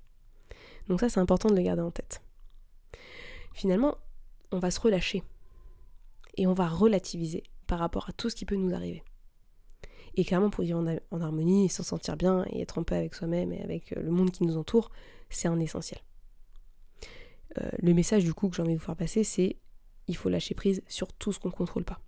Donc 0.88 1.00
ça, 1.00 1.08
c'est 1.08 1.20
important 1.20 1.50
de 1.50 1.56
le 1.56 1.62
garder 1.62 1.82
en 1.82 1.90
tête. 1.90 2.22
Finalement, 3.52 3.96
on 4.52 4.58
va 4.58 4.70
se 4.70 4.80
relâcher 4.80 5.22
et 6.36 6.46
on 6.46 6.52
va 6.52 6.68
relativiser 6.68 7.42
par 7.66 7.78
rapport 7.78 8.08
à 8.08 8.12
tout 8.12 8.30
ce 8.30 8.36
qui 8.36 8.44
peut 8.44 8.56
nous 8.56 8.74
arriver. 8.74 9.02
Et 10.14 10.24
clairement, 10.24 10.50
pour 10.50 10.64
vivre 10.64 10.84
en, 11.10 11.20
harmonie, 11.20 11.68
s'en 11.68 11.82
sentir 11.82 12.16
bien 12.16 12.44
et 12.50 12.60
être 12.60 12.78
en 12.78 12.82
paix 12.82 12.96
avec 12.96 13.14
soi-même 13.14 13.52
et 13.52 13.62
avec 13.62 13.92
euh, 13.92 14.02
le 14.02 14.10
monde 14.10 14.30
qui 14.30 14.42
nous 14.42 14.56
entoure, 14.56 14.90
c'est 15.28 15.48
un 15.48 15.60
essentiel. 15.60 16.00
Euh, 17.58 17.70
le 17.78 17.94
message 17.94 18.24
du 18.24 18.34
coup 18.34 18.48
que 18.48 18.56
j'ai 18.56 18.62
envie 18.62 18.74
de 18.74 18.78
vous 18.78 18.84
faire 18.84 18.96
passer, 18.96 19.24
c'est 19.24 19.56
il 20.08 20.16
faut 20.16 20.28
lâcher 20.28 20.54
prise 20.54 20.82
sur 20.88 21.12
tout 21.12 21.32
ce 21.32 21.38
qu'on 21.38 21.48
ne 21.48 21.54
contrôle 21.54 21.84
pas. 21.84 22.00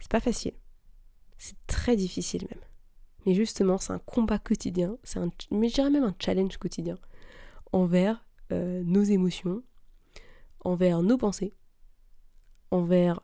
C'est 0.00 0.10
pas 0.10 0.20
facile. 0.20 0.54
C'est 1.38 1.56
très 1.66 1.96
difficile 1.96 2.46
même. 2.50 2.62
Mais 3.24 3.34
justement, 3.34 3.78
c'est 3.78 3.92
un 3.92 4.00
combat 4.00 4.38
quotidien, 4.38 4.98
c'est 5.04 5.20
un, 5.20 5.30
mais 5.52 5.68
je 5.68 5.74
dirais 5.74 5.90
même 5.90 6.02
un 6.02 6.14
challenge 6.18 6.56
quotidien 6.56 6.98
envers 7.72 8.26
euh, 8.50 8.82
nos 8.84 9.02
émotions, 9.02 9.62
envers 10.64 11.02
nos 11.02 11.16
pensées, 11.16 11.54
envers 12.72 13.20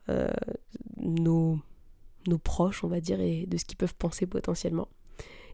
nos 0.96 1.58
nos 2.28 2.38
proches, 2.38 2.84
on 2.84 2.88
va 2.88 3.00
dire, 3.00 3.20
et 3.20 3.46
de 3.46 3.56
ce 3.56 3.64
qu'ils 3.64 3.76
peuvent 3.76 3.94
penser 3.94 4.26
potentiellement, 4.26 4.88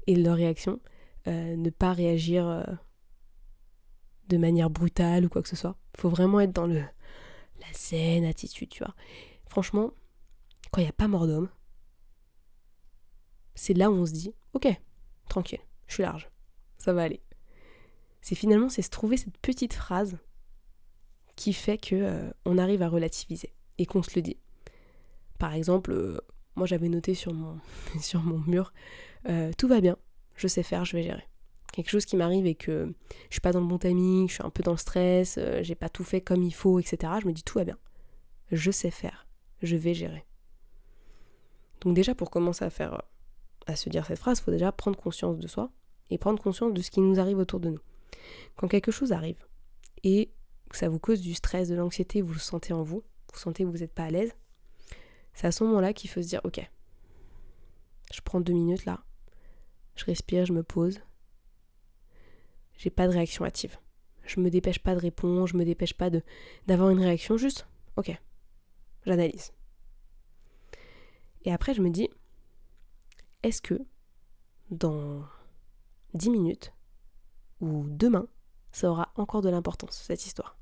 et 0.07 0.15
de 0.15 0.23
leur 0.23 0.37
réaction. 0.37 0.81
Euh, 1.27 1.57
ne 1.57 1.71
pas 1.71 1.95
réagir 1.95 2.47
euh, 2.47 2.63
de 4.29 4.37
manière 4.37 4.69
brutale 4.69 5.25
ou 5.25 5.29
quoi 5.31 5.43
que 5.43 5.49
ce 5.49 5.57
soit. 5.57 5.77
Il 5.95 6.01
faut 6.03 6.11
vraiment 6.11 6.41
être 6.41 6.53
dans 6.53 6.67
le 6.67 6.83
la 7.61 7.73
zen 7.73 8.25
attitude, 8.25 8.69
tu 8.69 8.85
vois. 8.85 8.95
Franchement, 9.47 9.93
quand 10.71 10.81
il 10.81 10.85
n'y 10.85 10.91
a 10.91 10.93
pas 10.93 11.09
mort 11.09 11.27
d'homme, 11.27 11.49
c'est 13.55 13.73
là 13.73 13.91
où 13.91 13.95
on 13.95 14.05
se 14.05 14.13
dit, 14.13 14.35
ok, 14.53 14.69
tranquille, 15.29 15.61
je 15.87 15.95
suis 15.95 16.03
large, 16.03 16.29
ça 16.77 16.93
va 16.93 17.05
aller. 17.05 17.23
C'est 18.21 18.35
finalement, 18.35 18.69
c'est 18.69 18.83
se 18.83 18.91
trouver 18.91 19.17
cette 19.17 19.39
petite 19.39 19.73
phrase 19.73 20.19
qui 21.37 21.53
fait 21.53 21.79
que 21.79 21.95
euh, 21.95 22.31
on 22.45 22.59
arrive 22.59 22.83
à 22.83 22.89
relativiser 22.89 23.55
et 23.79 23.87
qu'on 23.87 24.03
se 24.03 24.11
le 24.15 24.23
dit. 24.23 24.39
Par 25.39 25.55
exemple, 25.55 26.21
moi 26.57 26.67
j'avais 26.67 26.89
noté 26.89 27.15
sur 27.15 27.33
mon, 27.33 27.59
sur 28.01 28.23
mon 28.23 28.39
mur, 28.47 28.73
euh, 29.29 29.53
tout 29.57 29.69
va 29.69 29.81
bien, 29.81 29.97
je 30.37 30.49
sais 30.49 30.63
faire, 30.63 30.85
je 30.85 30.97
vais 30.97 31.03
gérer. 31.03 31.29
Quelque 31.73 31.91
chose 31.91 32.05
qui 32.05 32.17
m'arrive 32.17 32.47
et 32.47 32.55
que 32.55 32.95
je 33.29 33.35
suis 33.35 33.41
pas 33.41 33.53
dans 33.53 33.61
le 33.61 33.67
bon 33.67 33.79
timing, 33.79 34.29
je 34.29 34.35
suis 34.35 34.43
un 34.45 34.51
peu 34.51 34.63
dans 34.63 34.73
le 34.73 34.79
stress, 34.79 35.37
euh, 35.39 35.63
j'ai 35.63 35.75
pas 35.75 35.89
tout 35.89 36.05
fait 36.05 36.21
comme 36.21 36.43
il 36.43 36.55
faut, 36.55 36.79
etc. 36.79 37.13
Je 37.21 37.27
me 37.27 37.33
dis 37.33 37.43
tout 37.43 37.59
va 37.59 37.65
bien, 37.65 37.79
je 38.53 38.71
sais 38.71 38.91
faire, 38.91 39.27
je 39.63 39.77
vais 39.77 39.95
gérer. 39.95 40.25
Donc 41.81 41.95
déjà 41.95 42.15
pour 42.15 42.31
commencer 42.31 42.65
à 42.65 42.71
faire, 42.71 43.03
à 43.67 43.77
se 43.77 43.89
dire 43.91 44.07
cette 44.07 44.19
phrase, 44.19 44.39
il 44.39 44.43
faut 44.43 44.51
déjà 44.51 44.73
prendre 44.73 44.97
conscience 44.97 45.39
de 45.39 45.49
soi 45.49 45.71
et 46.11 46.19
prendre 46.19 46.43
conscience 46.43 46.73
de 46.73 46.81
ce 46.81 46.91
qui 46.91 47.01
nous 47.01 47.19
arrive 47.19 47.39
autour 47.39 47.61
de 47.61 47.71
nous. 47.71 47.81
Quand 48.57 48.69
quelque 48.69 48.93
chose 48.93 49.13
arrive 49.13 49.45
et 50.03 50.31
que 50.71 50.77
ça 50.77 50.89
vous 50.89 50.99
cause 50.99 51.21
du 51.21 51.35
stress, 51.35 51.69
de 51.69 51.75
l'anxiété, 51.75 52.23
vous 52.23 52.33
le 52.33 52.39
sentez 52.39 52.73
en 52.73 52.83
vous, 52.83 53.03
vous 53.35 53.40
sentez 53.40 53.64
que 53.64 53.68
vous 53.68 53.79
n'êtes 53.79 53.92
pas 53.92 54.05
à 54.05 54.11
l'aise, 54.11 54.35
c'est 55.35 55.47
à 55.47 55.53
ce 55.53 55.64
moment-là 55.64 55.92
qu'il 55.92 56.11
faut 56.11 56.23
se 56.23 56.29
dire, 56.29 56.40
ok, 56.44 56.61
je 58.12 58.20
prends 58.20 58.40
deux 58.40 58.53
minutes 58.53 58.85
là, 58.85 59.05
je 59.97 60.05
respire, 60.05 60.47
je 60.47 60.53
me 60.53 60.62
pose, 60.62 61.01
j'ai 62.77 62.90
pas 62.90 63.07
de 63.07 63.12
réaction 63.12 63.44
active. 63.44 63.79
Je 64.27 64.40
me 64.40 64.51
dépêche 64.51 64.79
pas 64.79 64.94
de 64.94 65.01
répondre, 65.01 65.47
je 65.47 65.57
me 65.57 65.64
dépêche 65.64 65.94
pas 65.94 66.11
d'avoir 66.66 66.90
une 66.90 67.01
réaction, 67.01 67.37
juste, 67.37 67.66
ok, 67.97 68.11
j'analyse. 69.05 69.53
Et 71.42 71.53
après, 71.53 71.75
je 71.75 71.83
me 71.83 71.90
dis, 71.90 72.09
est-ce 73.42 73.61
que 73.61 73.79
dans 74.70 75.23
dix 76.14 76.31
minutes 76.31 76.73
ou 77.61 77.85
demain, 77.87 78.27
ça 78.73 78.90
aura 78.90 79.12
encore 79.16 79.42
de 79.42 79.51
l'importance, 79.51 80.03
cette 80.03 80.25
histoire? 80.25 80.59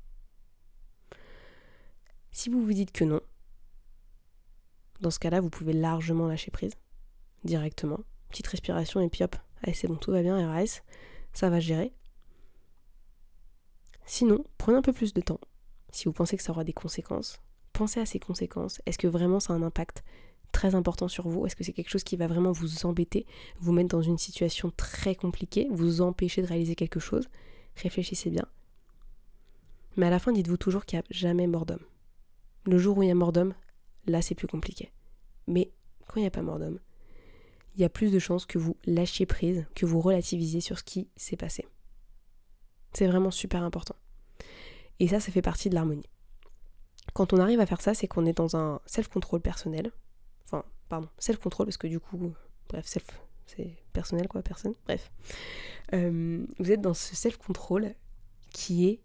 Si 2.33 2.49
vous 2.49 2.63
vous 2.63 2.73
dites 2.73 2.91
que 2.91 3.03
non, 3.03 3.21
dans 5.01 5.11
ce 5.11 5.19
cas-là, 5.19 5.39
vous 5.39 5.51
pouvez 5.51 5.71
largement 5.71 6.27
lâcher 6.27 6.49
prise 6.49 6.73
directement. 7.43 7.99
Petite 8.29 8.47
respiration 8.47 9.01
et 9.01 9.09
puis 9.09 9.23
hop, 9.23 9.35
allez 9.61 9.75
c'est 9.75 9.87
bon, 9.87 9.95
tout 9.95 10.11
va 10.11 10.23
bien, 10.23 10.49
RAS, 10.49 10.81
ça 11.31 11.51
va 11.51 11.59
gérer. 11.59 11.93
Sinon, 14.05 14.43
prenez 14.57 14.79
un 14.79 14.81
peu 14.81 14.93
plus 14.93 15.13
de 15.13 15.21
temps. 15.21 15.39
Si 15.91 16.05
vous 16.05 16.11
pensez 16.11 16.35
que 16.35 16.41
ça 16.41 16.51
aura 16.51 16.63
des 16.63 16.73
conséquences, 16.73 17.39
pensez 17.71 17.99
à 17.99 18.05
ces 18.07 18.19
conséquences. 18.19 18.81
Est-ce 18.87 18.97
que 18.97 19.07
vraiment 19.07 19.39
ça 19.39 19.53
a 19.53 19.55
un 19.55 19.61
impact 19.61 20.03
très 20.51 20.73
important 20.73 21.07
sur 21.07 21.27
vous? 21.27 21.45
Est-ce 21.45 21.55
que 21.55 21.63
c'est 21.63 21.71
quelque 21.71 21.91
chose 21.91 22.03
qui 22.03 22.17
va 22.17 22.25
vraiment 22.25 22.51
vous 22.51 22.87
embêter, 22.87 23.27
vous 23.57 23.73
mettre 23.73 23.89
dans 23.89 24.01
une 24.01 24.17
situation 24.17 24.71
très 24.75 25.13
compliquée, 25.13 25.67
vous 25.69 26.01
empêcher 26.01 26.41
de 26.41 26.47
réaliser 26.47 26.73
quelque 26.73 26.99
chose? 26.99 27.29
Réfléchissez 27.75 28.31
bien. 28.31 28.47
Mais 29.97 30.07
à 30.07 30.09
la 30.09 30.17
fin, 30.17 30.31
dites-vous 30.31 30.57
toujours 30.57 30.85
qu'il 30.85 30.97
n'y 30.97 31.03
a 31.03 31.07
jamais 31.11 31.45
mort 31.45 31.67
d'homme. 31.67 31.85
Le 32.65 32.77
jour 32.77 32.97
où 32.97 33.03
il 33.03 33.09
y 33.09 33.11
a 33.11 33.15
mort 33.15 33.31
d'homme, 33.31 33.53
là 34.05 34.21
c'est 34.21 34.35
plus 34.35 34.47
compliqué. 34.47 34.91
Mais 35.47 35.71
quand 36.07 36.17
il 36.17 36.21
n'y 36.21 36.27
a 36.27 36.31
pas 36.31 36.41
mort 36.41 36.59
d'homme, 36.59 36.79
il 37.75 37.81
y 37.81 37.85
a 37.85 37.89
plus 37.89 38.11
de 38.11 38.19
chances 38.19 38.45
que 38.45 38.57
vous 38.57 38.77
lâchiez 38.85 39.25
prise, 39.25 39.65
que 39.75 39.85
vous 39.85 39.99
relativisiez 39.99 40.61
sur 40.61 40.77
ce 40.77 40.83
qui 40.83 41.09
s'est 41.15 41.37
passé. 41.37 41.65
C'est 42.93 43.07
vraiment 43.07 43.31
super 43.31 43.63
important. 43.63 43.95
Et 44.99 45.07
ça, 45.07 45.19
ça 45.19 45.31
fait 45.31 45.41
partie 45.41 45.69
de 45.69 45.75
l'harmonie. 45.75 46.09
Quand 47.13 47.33
on 47.33 47.37
arrive 47.37 47.59
à 47.59 47.65
faire 47.65 47.81
ça, 47.81 47.93
c'est 47.93 48.07
qu'on 48.07 48.25
est 48.25 48.37
dans 48.37 48.55
un 48.55 48.79
self-control 48.85 49.41
personnel. 49.41 49.91
Enfin, 50.45 50.63
pardon, 50.87 51.09
self-control, 51.17 51.65
parce 51.65 51.77
que 51.77 51.87
du 51.87 51.99
coup, 51.99 52.33
bref, 52.69 52.85
self, 52.85 53.05
c'est 53.45 53.75
personnel 53.91 54.27
quoi, 54.27 54.41
personne. 54.41 54.75
Bref. 54.85 55.11
Euh, 55.93 56.45
vous 56.59 56.71
êtes 56.71 56.81
dans 56.81 56.93
ce 56.93 57.15
self-control 57.15 57.95
qui 58.51 58.87
est 58.87 59.01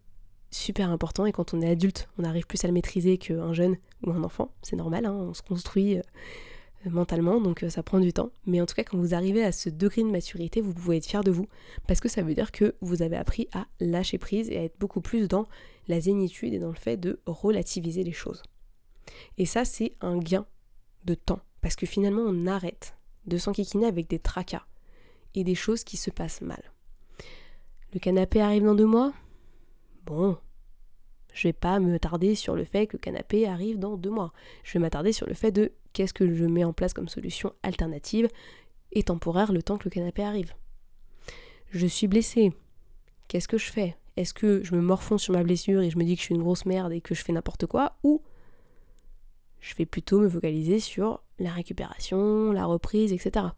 super 0.50 0.90
important 0.90 1.26
et 1.26 1.32
quand 1.32 1.54
on 1.54 1.60
est 1.60 1.70
adulte, 1.70 2.08
on 2.18 2.24
arrive 2.24 2.46
plus 2.46 2.64
à 2.64 2.68
le 2.68 2.72
maîtriser 2.72 3.18
qu'un 3.18 3.52
jeune 3.52 3.76
ou 4.04 4.10
un 4.10 4.22
enfant. 4.22 4.52
C'est 4.62 4.76
normal, 4.76 5.06
hein, 5.06 5.12
on 5.12 5.34
se 5.34 5.42
construit 5.42 5.98
euh, 5.98 6.02
mentalement, 6.86 7.40
donc 7.40 7.62
euh, 7.62 7.70
ça 7.70 7.82
prend 7.82 8.00
du 8.00 8.12
temps. 8.12 8.30
Mais 8.46 8.60
en 8.60 8.66
tout 8.66 8.74
cas, 8.74 8.84
quand 8.84 8.98
vous 8.98 9.14
arrivez 9.14 9.44
à 9.44 9.52
ce 9.52 9.68
degré 9.68 10.02
de 10.02 10.08
maturité, 10.08 10.60
vous 10.60 10.72
pouvez 10.72 10.98
être 10.98 11.06
fier 11.06 11.22
de 11.22 11.30
vous 11.30 11.46
parce 11.86 12.00
que 12.00 12.08
ça 12.08 12.22
veut 12.22 12.34
dire 12.34 12.52
que 12.52 12.74
vous 12.80 13.02
avez 13.02 13.16
appris 13.16 13.48
à 13.52 13.66
lâcher 13.80 14.18
prise 14.18 14.48
et 14.50 14.58
à 14.58 14.64
être 14.64 14.78
beaucoup 14.78 15.00
plus 15.00 15.28
dans 15.28 15.46
la 15.88 16.00
zénitude 16.00 16.54
et 16.54 16.58
dans 16.58 16.68
le 16.68 16.74
fait 16.74 16.96
de 16.96 17.20
relativiser 17.26 18.04
les 18.04 18.12
choses. 18.12 18.42
Et 19.36 19.46
ça, 19.46 19.64
c'est 19.64 19.94
un 20.00 20.18
gain 20.18 20.46
de 21.04 21.14
temps 21.14 21.40
parce 21.60 21.76
que 21.76 21.86
finalement, 21.86 22.22
on 22.26 22.46
arrête 22.46 22.94
de 23.26 23.36
s'enquiquiner 23.36 23.86
avec 23.86 24.08
des 24.08 24.18
tracas 24.18 24.64
et 25.34 25.44
des 25.44 25.54
choses 25.54 25.84
qui 25.84 25.96
se 25.96 26.10
passent 26.10 26.40
mal. 26.40 26.62
Le 27.92 28.00
canapé 28.00 28.40
arrive 28.40 28.64
dans 28.64 28.74
deux 28.74 28.86
mois 28.86 29.12
Bon, 30.08 30.38
je 31.34 31.48
vais 31.48 31.52
pas 31.52 31.80
me 31.80 31.98
tarder 31.98 32.34
sur 32.34 32.56
le 32.56 32.64
fait 32.64 32.86
que 32.86 32.96
le 32.96 32.98
canapé 32.98 33.46
arrive 33.46 33.78
dans 33.78 33.98
deux 33.98 34.08
mois. 34.08 34.32
Je 34.64 34.72
vais 34.72 34.78
m'attarder 34.78 35.12
sur 35.12 35.26
le 35.26 35.34
fait 35.34 35.52
de 35.52 35.70
qu'est-ce 35.92 36.14
que 36.14 36.34
je 36.34 36.46
mets 36.46 36.64
en 36.64 36.72
place 36.72 36.94
comme 36.94 37.10
solution 37.10 37.52
alternative 37.62 38.26
et 38.92 39.02
temporaire 39.02 39.52
le 39.52 39.62
temps 39.62 39.76
que 39.76 39.84
le 39.84 39.90
canapé 39.90 40.22
arrive. 40.22 40.54
Je 41.72 41.86
suis 41.86 42.08
blessée. 42.08 42.54
Qu'est-ce 43.28 43.48
que 43.48 43.58
je 43.58 43.70
fais? 43.70 43.98
Est-ce 44.16 44.32
que 44.32 44.64
je 44.64 44.74
me 44.74 44.80
morfonds 44.80 45.18
sur 45.18 45.34
ma 45.34 45.42
blessure 45.42 45.82
et 45.82 45.90
je 45.90 45.98
me 45.98 46.04
dis 46.04 46.14
que 46.14 46.20
je 46.20 46.24
suis 46.24 46.34
une 46.34 46.42
grosse 46.42 46.64
merde 46.64 46.92
et 46.94 47.02
que 47.02 47.14
je 47.14 47.22
fais 47.22 47.34
n'importe 47.34 47.66
quoi? 47.66 47.98
Ou 48.02 48.22
je 49.60 49.74
vais 49.74 49.84
plutôt 49.84 50.20
me 50.20 50.28
focaliser 50.30 50.80
sur 50.80 51.22
la 51.38 51.50
récupération, 51.50 52.50
la 52.52 52.64
reprise, 52.64 53.12
etc. 53.12 53.48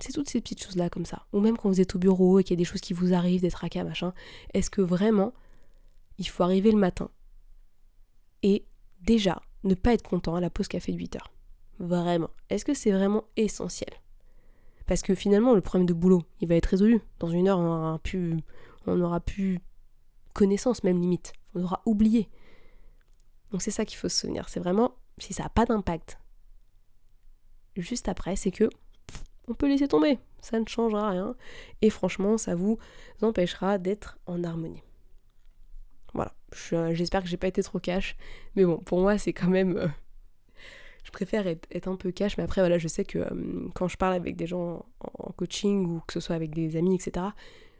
C'est 0.00 0.12
toutes 0.12 0.30
ces 0.30 0.40
petites 0.40 0.62
choses-là 0.62 0.88
comme 0.88 1.04
ça. 1.04 1.26
Ou 1.32 1.40
même 1.40 1.56
quand 1.56 1.68
vous 1.68 1.80
êtes 1.80 1.94
au 1.94 1.98
bureau 1.98 2.38
et 2.38 2.44
qu'il 2.44 2.54
y 2.54 2.58
a 2.58 2.62
des 2.62 2.64
choses 2.64 2.80
qui 2.80 2.94
vous 2.94 3.12
arrivent, 3.12 3.42
des 3.42 3.50
tracas, 3.50 3.84
machin. 3.84 4.14
Est-ce 4.54 4.70
que 4.70 4.80
vraiment, 4.80 5.32
il 6.18 6.28
faut 6.28 6.42
arriver 6.42 6.72
le 6.72 6.78
matin 6.78 7.10
et 8.42 8.64
déjà 9.02 9.42
ne 9.64 9.74
pas 9.74 9.92
être 9.92 10.08
content 10.08 10.34
à 10.34 10.40
la 10.40 10.48
pause 10.50 10.68
café 10.68 10.92
de 10.92 10.98
8 10.98 11.16
heures? 11.16 11.32
Vraiment. 11.78 12.30
Est-ce 12.48 12.64
que 12.64 12.74
c'est 12.74 12.92
vraiment 12.92 13.24
essentiel? 13.36 13.90
Parce 14.86 15.02
que 15.02 15.14
finalement, 15.14 15.54
le 15.54 15.60
problème 15.60 15.86
de 15.86 15.92
boulot, 15.92 16.24
il 16.40 16.48
va 16.48 16.56
être 16.56 16.66
résolu. 16.66 17.00
Dans 17.18 17.28
une 17.28 17.46
heure, 17.48 17.58
on 17.58 17.66
aura 17.66 17.98
pu, 17.98 18.38
on 18.86 19.00
aura 19.00 19.22
connaissance, 20.32 20.82
même 20.82 21.00
limite. 21.00 21.32
On 21.54 21.62
aura 21.62 21.82
oublié. 21.86 22.28
Donc 23.50 23.62
c'est 23.62 23.70
ça 23.70 23.84
qu'il 23.84 23.98
faut 23.98 24.08
se 24.08 24.20
souvenir. 24.20 24.48
C'est 24.48 24.60
vraiment, 24.60 24.96
si 25.18 25.32
ça 25.32 25.44
n'a 25.44 25.48
pas 25.48 25.66
d'impact, 25.66 26.18
juste 27.76 28.08
après, 28.08 28.36
c'est 28.36 28.50
que 28.50 28.68
on 29.50 29.54
peut 29.54 29.68
laisser 29.68 29.88
tomber. 29.88 30.18
Ça 30.40 30.58
ne 30.58 30.66
changera 30.66 31.10
rien. 31.10 31.34
Et 31.82 31.90
franchement, 31.90 32.38
ça 32.38 32.54
vous 32.54 32.78
empêchera 33.20 33.78
d'être 33.78 34.18
en 34.26 34.42
harmonie. 34.44 34.82
Voilà. 36.14 36.32
J'espère 36.92 37.22
que 37.22 37.28
j'ai 37.28 37.36
pas 37.36 37.48
été 37.48 37.62
trop 37.62 37.78
cash. 37.78 38.16
Mais 38.54 38.64
bon, 38.64 38.78
pour 38.78 39.00
moi, 39.00 39.18
c'est 39.18 39.32
quand 39.32 39.48
même. 39.48 39.76
Euh, 39.76 39.88
je 41.04 41.10
préfère 41.10 41.46
être, 41.46 41.88
un 41.88 41.96
peu 41.96 42.12
cash. 42.12 42.36
Mais 42.36 42.44
après, 42.44 42.60
voilà, 42.60 42.78
je 42.78 42.88
sais 42.88 43.04
que 43.04 43.18
euh, 43.18 43.68
quand 43.74 43.88
je 43.88 43.96
parle 43.96 44.14
avec 44.14 44.36
des 44.36 44.46
gens 44.46 44.86
en, 45.00 45.32
coaching 45.32 45.86
ou 45.86 46.00
que 46.06 46.12
ce 46.12 46.20
soit 46.20 46.36
avec 46.36 46.54
des 46.54 46.76
amis, 46.76 46.94
etc., 46.94 47.26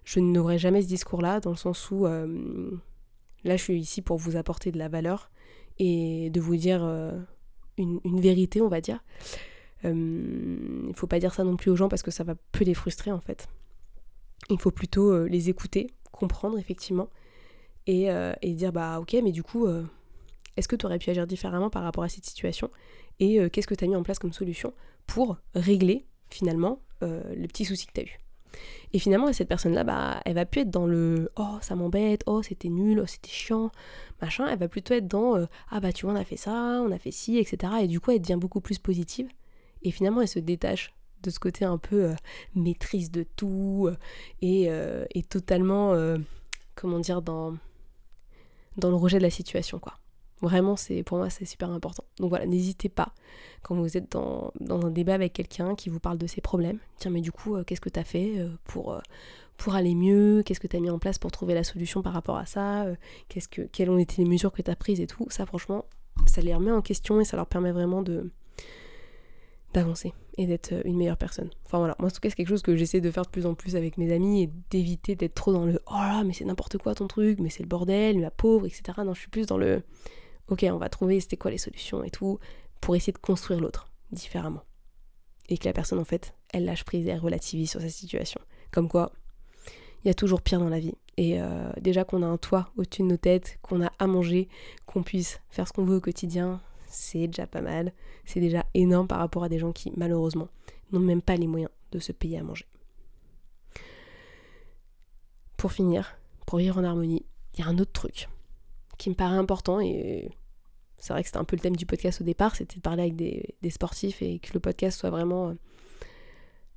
je 0.04 0.18
n'aurai 0.20 0.59
jamais 0.59 0.83
ce 0.83 0.88
discours-là, 0.88 1.40
dans 1.40 1.50
le 1.50 1.56
sens 1.56 1.90
où. 1.90 2.06
Euh, 2.06 2.70
là, 3.44 3.56
je 3.56 3.62
suis 3.62 3.78
ici 3.78 4.02
pour 4.02 4.18
vous 4.18 4.37
apporter 4.37 4.72
de 4.72 4.78
la 4.78 4.88
valeur 4.88 5.30
et 5.78 6.30
de 6.30 6.40
vous 6.40 6.56
dire 6.56 6.83
une, 7.78 8.20
vérité, 8.20 8.61
on 8.61 8.68
va 8.68 8.80
dire. 8.80 9.02
Euh, 9.84 10.86
il 10.88 10.94
faut 10.94 11.06
pas 11.06 11.18
dire 11.18 11.32
ça 11.32 11.44
non 11.44 11.56
plus 11.56 11.70
aux 11.70 11.76
gens 11.76 11.88
parce 11.88 12.02
que 12.02 12.10
ça 12.10 12.24
va 12.24 12.34
peu 12.52 12.64
les 12.64 12.74
frustrer 12.74 13.12
en 13.12 13.20
fait. 13.20 13.48
Il 14.48 14.58
faut 14.58 14.70
plutôt 14.70 15.12
euh, 15.12 15.26
les 15.26 15.48
écouter, 15.48 15.88
comprendre 16.12 16.58
effectivement 16.58 17.08
et, 17.86 18.10
euh, 18.10 18.32
et, 18.42 18.54
dire 18.54 18.72
bah 18.72 19.00
ok 19.00 19.16
mais 19.22 19.32
du 19.32 19.42
coup 19.42 19.66
est-ce 20.56 20.68
que 20.68 20.76
tu 20.76 20.84
aurais 20.86 20.98
pu 20.98 21.10
agir 21.10 21.26
différemment 21.26 21.70
par 21.70 21.82
rapport 21.82 22.04
à 22.04 22.08
cette 22.08 22.26
situation 22.26 22.70
et 23.20 23.38
qu'est-ce 23.50 23.66
que 23.66 23.74
tu 23.74 23.84
as 23.84 23.88
mis 23.88 23.96
en 23.96 24.02
place 24.02 24.18
comme 24.18 24.32
solution 24.32 24.74
pour 25.06 25.38
régler 25.54 26.06
finalement 26.28 26.80
le 27.00 27.46
petit 27.46 27.64
souci 27.64 27.86
que 27.86 27.92
tu 27.92 28.00
as 28.00 28.04
eu? 28.04 28.18
Et 28.92 28.98
finalement, 28.98 29.32
cette 29.32 29.48
personne-là, 29.48 29.84
bah, 29.84 30.20
elle 30.24 30.34
va 30.34 30.44
plus 30.44 30.62
être 30.62 30.70
dans 30.70 30.86
le 30.86 31.30
oh 31.36 31.58
ça 31.60 31.76
m'embête, 31.76 32.24
oh 32.26 32.42
c'était 32.42 32.68
nul, 32.68 32.98
oh 32.98 33.06
c'était 33.06 33.30
chiant, 33.30 33.70
machin. 34.20 34.46
Elle 34.48 34.58
va 34.58 34.68
plutôt 34.68 34.92
être 34.94 35.06
dans 35.06 35.46
ah 35.70 35.80
bah 35.80 35.92
tu 35.92 36.04
vois 36.04 36.14
on 36.14 36.18
a 36.18 36.24
fait 36.24 36.36
ça, 36.36 36.82
on 36.84 36.90
a 36.90 36.98
fait 36.98 37.12
ci, 37.12 37.38
etc. 37.38 37.72
Et 37.82 37.86
du 37.86 38.00
coup, 38.00 38.10
elle 38.10 38.20
devient 38.20 38.38
beaucoup 38.38 38.60
plus 38.60 38.78
positive 38.78 39.28
et 39.82 39.90
finalement, 39.90 40.20
elle 40.20 40.28
se 40.28 40.38
détache 40.38 40.92
de 41.22 41.30
ce 41.30 41.38
côté 41.38 41.64
un 41.64 41.78
peu 41.78 42.04
euh, 42.04 42.14
maîtrise 42.54 43.10
de 43.10 43.22
tout 43.22 43.86
euh, 43.88 43.96
et, 44.40 44.66
euh, 44.70 45.04
et, 45.14 45.22
totalement, 45.22 45.94
comment 46.74 46.98
dire, 46.98 47.22
dans, 47.22 47.56
dans 48.76 48.90
le 48.90 48.96
rejet 48.96 49.18
de 49.18 49.22
la 49.22 49.30
situation, 49.30 49.78
quoi. 49.78 49.94
Vraiment, 50.42 50.74
c'est 50.74 51.02
pour 51.02 51.18
moi, 51.18 51.28
c'est 51.28 51.44
super 51.44 51.70
important. 51.70 52.02
Donc 52.18 52.30
voilà, 52.30 52.46
n'hésitez 52.46 52.88
pas, 52.88 53.12
quand 53.60 53.74
vous 53.74 53.98
êtes 53.98 54.10
dans, 54.12 54.52
un 54.70 54.90
débat 54.90 55.12
avec 55.12 55.34
quelqu'un 55.34 55.74
qui 55.74 55.90
vous 55.90 56.00
parle 56.00 56.16
de 56.16 56.26
ses 56.26 56.40
problèmes, 56.40 56.78
tiens, 56.96 57.10
mais 57.10 57.20
du 57.20 57.30
coup, 57.30 57.62
qu'est-ce 57.64 57.82
que 57.82 57.90
tu 57.90 58.00
as 58.00 58.04
fait 58.04 58.46
pour, 58.64 58.98
pour 59.58 59.74
aller 59.74 59.94
mieux? 59.94 60.42
Qu'est-ce 60.42 60.60
que 60.60 60.66
tu 60.66 60.78
as 60.78 60.80
mis 60.80 60.88
en 60.88 60.98
place 60.98 61.18
pour 61.18 61.30
trouver 61.30 61.52
la 61.52 61.62
solution 61.62 62.00
par 62.00 62.14
rapport 62.14 62.38
à 62.38 62.46
ça? 62.46 62.86
Qu'est-ce 63.28 63.48
que, 63.48 63.60
Quelles 63.60 63.90
ont 63.90 63.98
été 63.98 64.22
les 64.22 64.28
mesures 64.28 64.50
que 64.50 64.62
tu 64.62 64.70
as 64.70 64.76
prises 64.76 65.02
et 65.02 65.06
tout? 65.06 65.26
Ça, 65.28 65.44
franchement, 65.44 65.84
ça 66.26 66.40
les 66.40 66.54
remet 66.54 66.72
en 66.72 66.80
question 66.80 67.20
et 67.20 67.26
ça 67.26 67.36
leur 67.36 67.46
permet 67.46 67.72
vraiment 67.72 68.00
de, 68.00 68.30
d'avancer 69.72 70.12
et 70.37 70.46
d'être 70.46 70.72
euh, 70.72 70.83
une 70.85 70.96
meilleure 70.96 71.16
personne. 71.16 71.50
Enfin 71.66 71.78
voilà, 71.78 71.96
moi 71.98 72.09
en 72.09 72.11
tout 72.11 72.20
cas 72.20 72.30
c'est 72.30 72.37
quelque 72.37 72.48
chose 72.48 72.62
que 72.62 72.76
j'essaie 72.76 73.00
de 73.00 73.11
faire 73.11 73.24
de 73.24 73.28
plus 73.28 73.46
en 73.46 73.54
plus 73.54 73.76
avec 73.76 73.98
mes 73.98 74.12
amis 74.12 74.42
et 74.42 74.50
d'éviter 74.70 75.14
d'être 75.14 75.35
trop 75.35 75.52
dans 75.52 75.64
le 75.64 75.80
oh 75.87 75.94
là 75.94 76.22
mais 76.24 76.33
c'est 76.33 76.44
n'importe 76.44 76.78
quoi 76.78 76.94
ton 76.94 77.06
truc, 77.06 77.38
mais 77.40 77.50
c'est 77.50 77.62
le 77.62 77.68
bordel, 77.68 78.20
la 78.20 78.30
pauvre, 78.30 78.66
etc. 78.66 78.83
Non, 79.04 79.14
je 79.14 79.20
suis 79.20 79.30
plus 79.30 79.46
dans 79.46 79.59
le 79.59 79.83
ok 80.48 80.66
on 80.70 80.78
va 80.78 80.88
trouver 80.88 81.20
c'était 81.20 81.37
quoi 81.37 81.50
les 81.50 81.59
solutions 81.59 82.02
et 82.02 82.11
tout 82.11 82.38
pour 82.80 82.96
essayer 82.96 83.12
de 83.12 83.18
construire 83.18 83.61
l'autre 83.61 83.87
différemment. 84.12 84.62
Et 85.48 85.59
que 85.59 85.64
la 85.66 85.72
personne 85.72 85.98
en 85.98 86.04
fait 86.04 86.35
elle 86.52 86.64
lâche 86.64 86.85
prise 86.85 87.06
et 87.06 87.11
elle 87.11 87.20
relativise 87.20 87.70
sur 87.70 87.80
sa 87.80 87.88
situation. 87.88 88.40
Comme 88.70 88.88
quoi 88.88 89.12
il 90.04 90.09
y 90.09 90.11
a 90.11 90.14
toujours 90.14 90.40
pire 90.42 90.61
dans 90.61 90.68
la 90.68 90.78
vie. 90.78 90.94
Et 91.16 91.40
euh, 91.40 91.70
déjà 91.80 92.04
qu'on 92.04 92.22
a 92.22 92.26
un 92.26 92.38
toit 92.38 92.70
au-dessus 92.76 93.02
de 93.02 93.09
nos 93.09 93.16
têtes, 93.16 93.59
qu'on 93.62 93.83
a 93.83 93.92
à 93.98 94.06
manger, 94.06 94.48
qu'on 94.87 95.02
puisse 95.02 95.40
faire 95.50 95.68
ce 95.68 95.72
qu'on 95.72 95.85
veut 95.85 95.96
au 95.96 96.00
quotidien, 96.00 96.61
c'est 96.90 97.29
déjà 97.29 97.46
pas 97.46 97.61
mal, 97.61 97.92
c'est 98.24 98.40
déjà 98.40 98.66
énorme 98.74 99.07
par 99.07 99.18
rapport 99.18 99.44
à 99.44 99.48
des 99.48 99.59
gens 99.59 99.72
qui 99.72 99.92
malheureusement 99.96 100.48
n'ont 100.92 101.00
même 101.00 101.22
pas 101.22 101.37
les 101.37 101.46
moyens 101.46 101.70
de 101.92 101.98
se 101.98 102.12
payer 102.12 102.38
à 102.38 102.42
manger. 102.42 102.66
Pour 105.57 105.72
finir, 105.72 106.16
pour 106.46 106.59
vivre 106.59 106.79
en 106.79 106.85
harmonie, 106.85 107.24
il 107.55 107.61
y 107.61 107.62
a 107.62 107.66
un 107.66 107.79
autre 107.79 107.92
truc 107.92 108.29
qui 108.98 109.11
me 109.11 109.14
paraît 109.14 109.37
important 109.37 109.81
et 109.81 110.31
c'est 110.98 111.12
vrai 111.12 111.22
que 111.22 111.29
c'était 111.29 111.38
un 111.38 111.44
peu 111.44 111.57
le 111.57 111.61
thème 111.61 111.76
du 111.76 111.87
podcast 111.87 112.20
au 112.20 112.24
départ, 112.24 112.55
c'était 112.55 112.76
de 112.76 112.81
parler 112.81 113.03
avec 113.03 113.16
des, 113.16 113.70
sportifs 113.70 114.20
et 114.22 114.38
que 114.38 114.53
le 114.53 114.61
podcast 114.61 114.98
soit 114.98 115.11
vraiment 115.11 115.50
euh, 115.50 115.55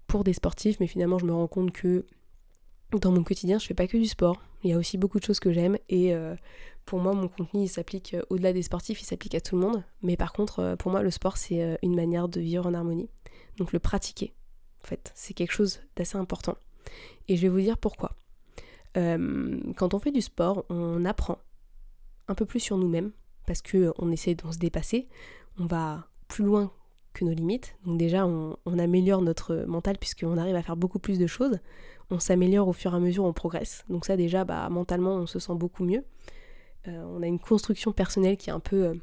pour 0.08 0.24
des 0.24 0.34
sportifs, 0.34 0.80
mais 0.80 0.88
finalement 0.88 1.20
je 1.20 1.26
me 1.26 1.34
rends 1.34 1.48
compte 1.48 1.72
que 1.72 2.06
dans 3.00 3.12
mon 3.12 3.24
quotidien 3.24 3.60
je 3.60 3.66
fais 3.66 3.74
pas 3.74 3.88
que 3.88 3.98
du 3.98 4.06
sport, 4.06 4.42
il 4.64 4.70
y 4.70 4.74
a 4.74 4.78
aussi 4.78 4.98
beaucoup 4.98 5.20
de 5.20 5.26
choses 5.26 5.40
que 5.40 5.52
j'aime 5.52 5.78
et 5.90 6.14
euh, 6.14 6.36
pour 6.86 7.00
moi 7.00 7.14
mon 7.14 7.28
contenu 7.28 7.68
s'applique 7.68 8.14
euh, 8.14 8.22
au-delà 8.30 8.54
des 8.54 8.64
sportifs, 8.64 9.02
il 9.02 9.06
s'applique 9.06 9.36
à 9.36 9.42
tout 9.42 9.56
le 9.56 9.62
monde. 9.62 9.84
Mais 10.02 10.18
par 10.18 10.34
contre 10.34 10.60
euh, 10.60 10.76
pour 10.76 10.92
moi 10.92 11.02
le 11.02 11.12
sport 11.12 11.38
c'est 11.38 11.78
une 11.82 11.96
manière 11.96 12.28
de 12.28 12.40
vivre 12.40 12.66
en 12.66 12.74
harmonie. 12.74 13.10
Donc 13.58 13.74
le 13.74 13.80
pratiquer 13.80 14.34
en 14.84 14.88
fait 14.88 15.12
c'est 15.16 15.34
quelque 15.34 15.54
chose 15.54 15.82
d'assez 15.96 16.18
important. 16.18 16.58
Et 17.28 17.38
je 17.38 17.42
vais 17.42 17.50
vous 17.50 17.62
dire 17.62 17.78
pourquoi. 17.78 18.12
quand 18.96 19.94
on 19.94 20.00
fait 20.00 20.12
du 20.12 20.22
sport 20.22 20.66
on 20.70 21.06
apprend 21.06 21.40
un 22.28 22.36
peu 22.36 22.46
plus 22.46 22.60
sur 22.60 22.78
nous-mêmes 22.78 23.12
parce 23.46 23.62
qu'on 23.62 24.12
essaie 24.12 24.36
de 24.36 24.52
se 24.52 24.58
dépasser, 24.58 25.08
on 25.60 25.66
va 25.66 26.08
plus 26.28 26.44
loin 26.44 26.72
que 27.14 27.26
nos 27.26 27.34
limites. 27.34 27.76
Donc 27.86 27.98
déjà, 27.98 28.26
on, 28.26 28.58
améliore 28.66 29.22
notre 29.22 29.66
mental 29.68 29.98
puisqu'on 29.98 30.38
arrive 30.38 30.56
à 30.56 30.62
faire 30.62 30.76
beaucoup 30.76 31.00
plus 31.00 31.20
de 31.20 31.28
choses. 31.28 31.60
On 32.14 32.20
s'améliore 32.20 32.68
au 32.68 32.74
fur 32.74 32.94
et 32.94 32.96
à 32.96 33.00
mesure, 33.00 33.26
on 33.26 33.34
progresse. 33.34 33.84
Donc 33.90 34.06
ça 34.06 34.16
déjà, 34.16 34.46
bah, 34.46 34.70
mentalement, 34.70 35.16
on 35.16 35.26
se 35.26 35.40
sent 35.40 35.56
beaucoup 35.56 35.84
mieux. 35.84 36.04
Euh, 36.88 37.04
on 37.10 37.22
a 37.24 37.28
une 37.28 37.40
construction 37.40 37.92
personnelle 37.92 38.38
qui 38.38 38.50
est 38.50 38.54
un 38.54 38.60
peu, 38.60 38.86
euh, 38.86 38.94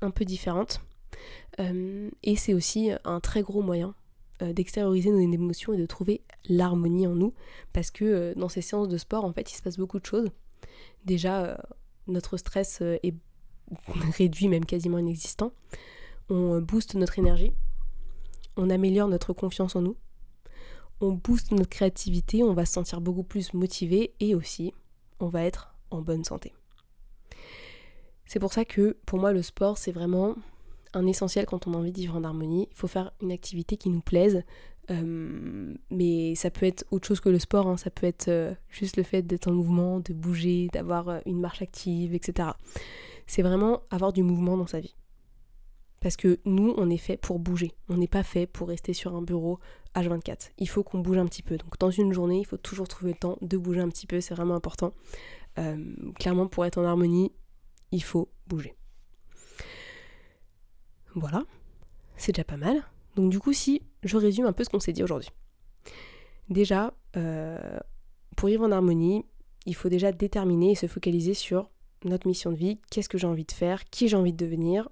un 0.00 0.10
peu 0.10 0.24
différente. 0.24 0.80
Euh, 1.60 2.08
et 2.22 2.36
c'est 2.36 2.54
aussi 2.54 2.90
un 3.04 3.20
très 3.20 3.42
gros 3.42 3.62
moyen 3.62 3.94
d'extérioriser 4.40 5.10
nos 5.10 5.18
émotions 5.18 5.72
et 5.72 5.76
de 5.76 5.86
trouver 5.86 6.22
l'harmonie 6.48 7.08
en 7.08 7.14
nous. 7.16 7.34
Parce 7.72 7.90
que 7.90 8.34
dans 8.36 8.48
ces 8.48 8.60
séances 8.60 8.88
de 8.88 8.96
sport, 8.96 9.24
en 9.24 9.32
fait, 9.32 9.50
il 9.50 9.56
se 9.56 9.62
passe 9.62 9.76
beaucoup 9.76 9.98
de 9.98 10.06
choses. 10.06 10.30
Déjà, 11.04 11.60
notre 12.06 12.36
stress 12.36 12.80
est 12.80 13.14
réduit, 14.16 14.46
même 14.46 14.64
quasiment 14.64 14.98
inexistant 14.98 15.52
on 16.30 16.60
booste 16.60 16.94
notre 16.94 17.18
énergie, 17.18 17.52
on 18.56 18.70
améliore 18.70 19.08
notre 19.08 19.32
confiance 19.32 19.76
en 19.76 19.82
nous, 19.82 19.96
on 21.00 21.12
booste 21.12 21.52
notre 21.52 21.70
créativité, 21.70 22.42
on 22.42 22.54
va 22.54 22.66
se 22.66 22.72
sentir 22.72 23.00
beaucoup 23.00 23.22
plus 23.22 23.54
motivé 23.54 24.14
et 24.20 24.34
aussi 24.34 24.72
on 25.20 25.28
va 25.28 25.44
être 25.44 25.74
en 25.90 26.00
bonne 26.00 26.24
santé. 26.24 26.52
C'est 28.26 28.40
pour 28.40 28.52
ça 28.52 28.64
que 28.64 28.96
pour 29.06 29.18
moi 29.18 29.32
le 29.32 29.42
sport 29.42 29.78
c'est 29.78 29.92
vraiment 29.92 30.34
un 30.94 31.06
essentiel 31.06 31.46
quand 31.46 31.66
on 31.66 31.74
a 31.74 31.76
envie 31.76 31.92
de 31.92 31.98
vivre 31.98 32.16
en 32.16 32.24
harmonie. 32.24 32.68
Il 32.70 32.76
faut 32.76 32.88
faire 32.88 33.12
une 33.20 33.32
activité 33.32 33.76
qui 33.76 33.90
nous 33.90 34.00
plaise, 34.00 34.42
euh, 34.90 35.74
mais 35.90 36.34
ça 36.34 36.50
peut 36.50 36.66
être 36.66 36.84
autre 36.90 37.06
chose 37.06 37.20
que 37.20 37.28
le 37.28 37.38
sport, 37.38 37.66
hein. 37.66 37.76
ça 37.76 37.90
peut 37.90 38.06
être 38.06 38.28
euh, 38.28 38.54
juste 38.68 38.96
le 38.96 39.02
fait 39.02 39.22
d'être 39.22 39.48
en 39.48 39.52
mouvement, 39.52 40.00
de 40.00 40.12
bouger, 40.12 40.68
d'avoir 40.72 41.08
euh, 41.08 41.20
une 41.26 41.40
marche 41.40 41.62
active, 41.62 42.14
etc. 42.14 42.50
C'est 43.26 43.42
vraiment 43.42 43.82
avoir 43.90 44.12
du 44.12 44.22
mouvement 44.22 44.56
dans 44.56 44.66
sa 44.66 44.80
vie. 44.80 44.94
Parce 46.00 46.16
que 46.16 46.38
nous, 46.44 46.74
on 46.76 46.90
est 46.90 46.98
fait 46.98 47.16
pour 47.16 47.38
bouger. 47.38 47.72
On 47.88 47.96
n'est 47.96 48.08
pas 48.08 48.22
fait 48.22 48.46
pour 48.46 48.68
rester 48.68 48.92
sur 48.92 49.14
un 49.14 49.22
bureau 49.22 49.58
H24. 49.94 50.52
Il 50.58 50.68
faut 50.68 50.84
qu'on 50.84 51.00
bouge 51.00 51.18
un 51.18 51.26
petit 51.26 51.42
peu. 51.42 51.56
Donc 51.56 51.78
dans 51.78 51.90
une 51.90 52.12
journée, 52.12 52.38
il 52.38 52.46
faut 52.46 52.56
toujours 52.56 52.86
trouver 52.86 53.12
le 53.12 53.18
temps 53.18 53.36
de 53.40 53.56
bouger 53.56 53.80
un 53.80 53.88
petit 53.88 54.06
peu. 54.06 54.20
C'est 54.20 54.34
vraiment 54.34 54.54
important. 54.54 54.92
clairement, 56.20 56.46
pour 56.46 56.64
être 56.64 56.78
en 56.78 56.84
harmonie, 56.84 57.32
il 57.90 58.02
faut 58.02 58.28
bouger. 58.46 58.74
Voilà. 61.14 61.42
C'est 62.16 62.32
déjà 62.32 62.44
pas 62.44 62.56
mal. 62.56 62.82
Donc 63.16 63.30
du 63.30 63.40
coup, 63.40 63.52
si 63.52 63.82
je 64.04 64.16
résume 64.16 64.46
un 64.46 64.52
peu 64.52 64.64
ce 64.64 64.70
qu'on 64.70 64.80
s'est 64.80 64.92
dit 64.92 65.02
aujourd'hui. 65.02 65.30
Déjà, 66.48 66.94
euh, 67.16 67.78
pour 68.36 68.48
vivre 68.48 68.64
en 68.64 68.72
harmonie, 68.72 69.24
il 69.66 69.74
faut 69.74 69.88
déjà 69.88 70.12
déterminer 70.12 70.72
et 70.72 70.74
se 70.74 70.86
focaliser 70.86 71.34
sur 71.34 71.70
notre 72.04 72.26
mission 72.26 72.52
de 72.52 72.56
vie, 72.56 72.78
qu'est-ce 72.90 73.08
que 73.08 73.18
j'ai 73.18 73.26
envie 73.26 73.44
de 73.44 73.52
faire, 73.52 73.84
qui 73.86 74.08
j'ai 74.08 74.16
envie 74.16 74.32
de 74.32 74.44
devenir, 74.44 74.84
euh, 74.84 74.88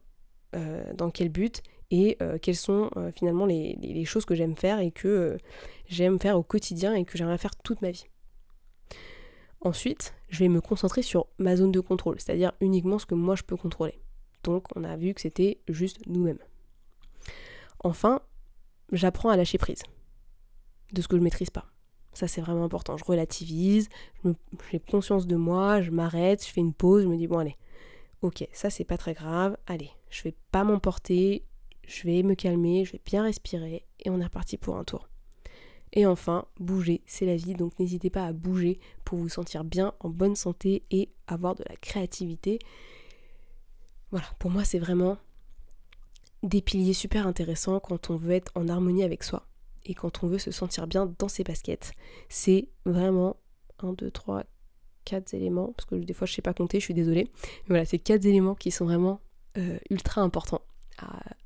dans 0.95 1.11
quel 1.11 1.29
but 1.29 1.63
et 1.91 2.17
euh, 2.23 2.39
quelles 2.41 2.57
sont 2.57 2.91
finalement 3.15 3.47
les, 3.47 4.05
choses 4.05 4.25
que 4.25 4.35
j'aime 4.35 4.57
faire 4.57 4.81
et 4.81 4.91
que 4.91 5.37
j'aime 5.89 6.19
faire 6.19 6.39
au 6.39 6.43
quotidien 6.43 6.95
et 6.95 7.05
que 7.05 7.17
j'aimerais 7.17 7.39
faire 7.39 7.57
toute 7.57 7.83
ma 7.83 7.91
vie. 7.91 8.07
Ensuite, 9.61 10.15
je 10.29 10.41
vais 10.41 10.49
me 10.49 10.61
concentrer 10.61 11.03
sur 11.03 11.27
ma 11.39 11.57
zone 11.57 11.73
de 11.73 11.81
contrôle, 11.81 12.21
c'est-à-dire 12.21 12.53
uniquement 12.61 12.99
ce 12.99 13.07
que 13.07 13.15
moi 13.15 13.37
je 13.37 13.43
peux 13.43 13.57
contrôler. 13.57 14.01
Donc 14.43 14.65
on 14.77 14.85
a 14.85 14.97
vu 14.97 15.15
que 15.15 15.21
c'était 15.21 15.59
juste 15.69 16.07
nous-mêmes. 16.07 16.39
Enfin, 17.81 18.21
j'apprends 18.93 19.31
à 19.31 19.37
lâcher 19.37 19.59
prise 19.59 19.83
de 20.93 21.03
ce 21.03 21.09
que 21.09 21.17
je 21.17 21.23
maîtrise 21.23 21.51
pas. 21.51 21.67
Ça 22.13 22.29
c'est 22.29 22.41
vraiment 22.41 22.65
important. 22.65 22.97
Je 22.97 23.05
relativise, 23.05 23.89
j'ai 24.71 24.81
conscience 24.81 25.27
de 25.27 25.37
moi, 25.37 25.83
je 25.83 25.91
m'arrête, 25.91 26.47
je 26.47 26.53
fais 26.53 26.61
une 26.61 26.73
pause, 26.73 27.03
je 27.03 27.09
me 27.09 27.17
dis 27.17 27.27
bon 27.27 27.39
allez, 27.39 27.57
ok, 28.23 28.47
ça 28.53 28.71
c'est 28.71 28.85
pas 28.85 28.97
très 28.97 29.15
grave, 29.15 29.57
allez, 29.67 29.91
je 30.11 30.23
vais 30.23 30.35
pas 30.51 30.65
m'emporter, 30.65 31.45
je 31.87 32.03
vais 32.05 32.23
me 32.23 32.35
calmer, 32.35 32.85
je 32.85 32.93
vais 32.93 33.01
bien 33.05 33.23
respirer 33.23 33.85
et 34.01 34.11
on 34.11 34.21
est 34.21 34.25
reparti 34.25 34.57
pour 34.57 34.77
un 34.77 34.85
tour. 34.85 35.09
Et 35.93 36.05
enfin, 36.05 36.47
bouger, 36.59 37.03
c'est 37.07 37.27
la 37.27 37.37
vie, 37.37 37.55
donc 37.55 37.79
n'hésitez 37.79 38.11
pas 38.11 38.27
à 38.27 38.33
bouger 38.33 38.81
pour 39.05 39.19
vous 39.19 39.29
sentir 39.29 39.65
bien, 39.65 39.95
en 40.01 40.11
bonne 40.11 40.37
santé 40.37 40.83
et 40.91 41.11
avoir 41.27 41.55
de 41.55 41.65
la 41.69 41.77
créativité. 41.77 42.59
Voilà, 44.11 44.27
pour 44.39 44.51
moi 44.51 44.65
c'est 44.65 44.79
vraiment 44.79 45.19
des 46.43 46.61
piliers 46.61 46.93
super 46.93 47.27
intéressants 47.27 47.81
quand 47.81 48.11
on 48.11 48.17
veut 48.17 48.33
être 48.33 48.53
en 48.55 48.69
harmonie 48.69 49.03
avec 49.03 49.25
soi 49.25 49.47
et 49.85 49.95
quand 49.95 50.23
on 50.23 50.27
veut 50.27 50.39
se 50.39 50.51
sentir 50.51 50.87
bien 50.87 51.13
dans 51.19 51.29
ses 51.29 51.45
baskets. 51.45 51.93
C'est 52.29 52.69
vraiment 52.85 53.37
1, 53.79 53.93
2, 53.93 54.11
3, 54.11 54.45
4 55.05 55.35
éléments, 55.35 55.73
parce 55.77 55.87
que 55.87 55.95
des 55.95 56.13
fois 56.13 56.27
je 56.27 56.35
sais 56.35 56.43
pas 56.43 56.55
compter, 56.55 56.81
je 56.81 56.85
suis 56.85 56.95
désolée. 56.95 57.31
Mais 57.35 57.69
voilà, 57.69 57.85
c'est 57.85 57.99
quatre 57.99 58.27
éléments 58.27 58.55
qui 58.55 58.71
sont 58.71 58.85
vraiment 58.85 59.21
euh, 59.59 59.79
ultra 59.91 60.21
importants 60.21 60.63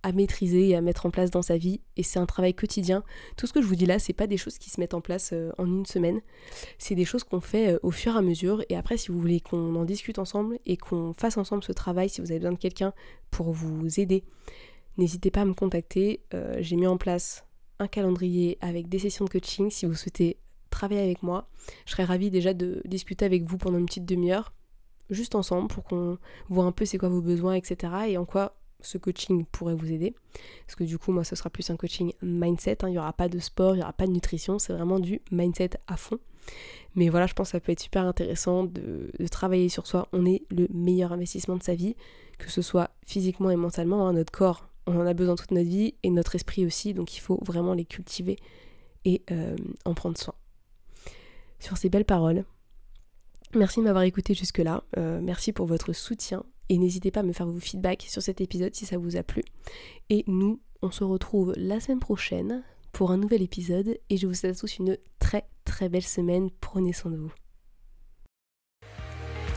à, 0.02 0.12
maîtriser 0.12 0.68
et 0.68 0.76
à 0.76 0.80
mettre 0.80 1.06
en 1.06 1.10
place 1.10 1.30
dans 1.30 1.42
sa 1.42 1.56
vie. 1.56 1.80
Et 1.96 2.02
c'est 2.02 2.18
un 2.18 2.26
travail 2.26 2.54
quotidien. 2.54 3.02
Tout 3.36 3.46
ce 3.46 3.52
que 3.52 3.60
je 3.60 3.66
vous 3.66 3.74
dis 3.74 3.86
là, 3.86 3.98
c'est 3.98 4.12
pas 4.12 4.26
des 4.26 4.36
choses 4.36 4.58
qui 4.58 4.70
se 4.70 4.80
mettent 4.80 4.94
en 4.94 5.00
place 5.00 5.30
euh, 5.32 5.50
en 5.58 5.66
une 5.66 5.86
semaine. 5.86 6.20
C'est 6.78 6.94
des 6.94 7.04
choses 7.04 7.24
qu'on 7.24 7.40
fait 7.40 7.74
euh, 7.74 7.78
au 7.82 7.90
fur 7.90 8.14
et 8.14 8.18
à 8.18 8.22
mesure. 8.22 8.62
Et 8.68 8.76
après, 8.76 8.96
si 8.96 9.08
vous 9.08 9.20
voulez 9.20 9.40
qu'on 9.40 9.74
en 9.74 9.84
discute 9.84 10.18
ensemble 10.18 10.58
et 10.66 10.76
qu'on 10.76 11.12
fasse 11.14 11.36
ensemble 11.36 11.64
ce 11.64 11.72
travail, 11.72 12.08
si 12.08 12.20
vous 12.20 12.30
avez 12.30 12.40
besoin 12.40 12.52
de 12.52 12.58
quelqu'un 12.58 12.92
pour 13.30 13.52
vous 13.52 14.00
aider, 14.00 14.24
n'hésitez 14.98 15.30
pas 15.30 15.42
à 15.42 15.44
me 15.44 15.54
contacter. 15.54 16.20
J'ai 16.58 16.76
mis 16.76 16.86
en 16.86 16.96
place 16.96 17.44
un 17.80 17.88
calendrier 17.88 18.58
avec 18.60 18.88
des 18.88 18.98
sessions 18.98 19.24
de 19.24 19.30
coaching 19.30 19.70
si 19.70 19.86
vous 19.86 19.94
souhaitez 19.94 20.38
travailler 20.70 21.02
avec 21.02 21.22
moi. 21.22 21.48
Je 21.86 21.92
serais 21.92 22.04
ravie 22.04 22.30
déjà 22.30 22.54
de 22.54 22.82
discuter 22.84 23.24
avec 23.24 23.42
vous 23.42 23.58
pendant 23.58 23.78
une 23.78 23.86
petite 23.86 24.06
demi-heure, 24.06 24.52
juste 25.10 25.34
ensemble, 25.34 25.68
pour 25.68 25.84
qu'on 25.84 26.18
voit 26.48 26.64
un 26.64 26.72
peu 26.72 26.84
c'est 26.84 26.98
quoi 26.98 27.08
vos 27.08 27.22
besoins, 27.22 27.54
etc. 27.54 27.92
et 28.08 28.16
en 28.16 28.24
quoi 28.24 28.54
ce 28.82 28.98
coaching 28.98 29.44
pourrait 29.50 29.74
vous 29.74 29.90
aider. 29.90 30.14
Parce 30.66 30.76
que 30.76 30.84
du 30.84 30.98
coup, 30.98 31.12
moi, 31.12 31.24
ce 31.24 31.36
sera 31.36 31.50
plus 31.50 31.68
un 31.70 31.76
coaching 31.76 32.12
mindset. 32.22 32.82
Hein. 32.82 32.88
Il 32.88 32.92
n'y 32.92 32.98
aura 32.98 33.12
pas 33.12 33.28
de 33.28 33.38
sport, 33.38 33.74
il 33.74 33.78
n'y 33.78 33.82
aura 33.82 33.92
pas 33.92 34.06
de 34.06 34.12
nutrition, 34.12 34.58
c'est 34.58 34.72
vraiment 34.72 34.98
du 34.98 35.20
mindset 35.30 35.70
à 35.86 35.96
fond. 35.96 36.18
Mais 36.94 37.08
voilà, 37.08 37.26
je 37.26 37.34
pense 37.34 37.48
que 37.48 37.52
ça 37.52 37.60
peut 37.60 37.72
être 37.72 37.80
super 37.80 38.04
intéressant 38.04 38.64
de, 38.64 39.10
travailler 39.30 39.68
sur 39.68 39.86
soi. 39.86 40.08
On 40.12 40.26
est 40.26 40.42
le 40.50 40.66
meilleur 40.72 41.12
investissement 41.12 41.56
de 41.56 41.62
sa 41.62 41.74
vie, 41.74 41.94
que 42.38 42.50
ce 42.50 42.62
soit 42.62 42.90
physiquement 43.04 43.50
et 43.50 43.56
mentalement. 43.56 44.08
Hein. 44.08 44.14
Notre 44.14 44.32
corps, 44.32 44.68
on 44.86 44.98
en 44.98 45.06
a 45.06 45.14
besoin 45.14 45.36
toute 45.36 45.52
notre 45.52 45.68
vie 45.68 45.94
et 46.02 46.10
notre 46.10 46.34
esprit 46.34 46.66
aussi, 46.66 46.94
donc 46.94 47.16
il 47.16 47.20
faut 47.20 47.38
vraiment 47.42 47.74
les 47.74 47.84
cultiver 47.84 48.36
et 49.04 49.22
euh, 49.30 49.56
en 49.84 49.94
prendre 49.94 50.18
soin. 50.18 50.34
Sur 51.58 51.76
ces 51.76 51.90
belles 51.90 52.04
paroles, 52.04 52.44
merci 53.54 53.80
de 53.80 53.84
m'avoir 53.84 54.04
écouté 54.04 54.34
jusque-là, 54.34 54.84
euh, 54.96 55.20
merci 55.22 55.52
pour 55.52 55.66
votre 55.66 55.92
soutien 55.92 56.42
et 56.68 56.78
n'hésitez 56.78 57.10
pas 57.10 57.20
à 57.20 57.24
me 57.24 57.32
faire 57.32 57.46
vos 57.46 57.58
feedbacks 57.60 58.06
sur 58.08 58.22
cet 58.22 58.40
épisode 58.40 58.74
si 58.74 58.86
ça 58.86 58.98
vous 58.98 59.16
a 59.16 59.22
plu. 59.22 59.42
Et 60.08 60.24
nous, 60.26 60.60
on 60.82 60.90
se 60.90 61.04
retrouve 61.04 61.52
la 61.56 61.80
semaine 61.80 62.00
prochaine 62.00 62.62
pour 62.92 63.10
un 63.10 63.16
nouvel 63.16 63.42
épisode 63.42 63.98
et 64.08 64.16
je 64.16 64.26
vous 64.26 64.34
souhaite 64.34 64.56
à 64.56 64.60
tous 64.60 64.78
une 64.78 64.96
très 65.18 65.46
très 65.64 65.88
belle 65.88 66.02
semaine, 66.02 66.50
prenez 66.60 66.92
soin 66.92 67.10
de 67.10 67.16
vous. 67.16 67.32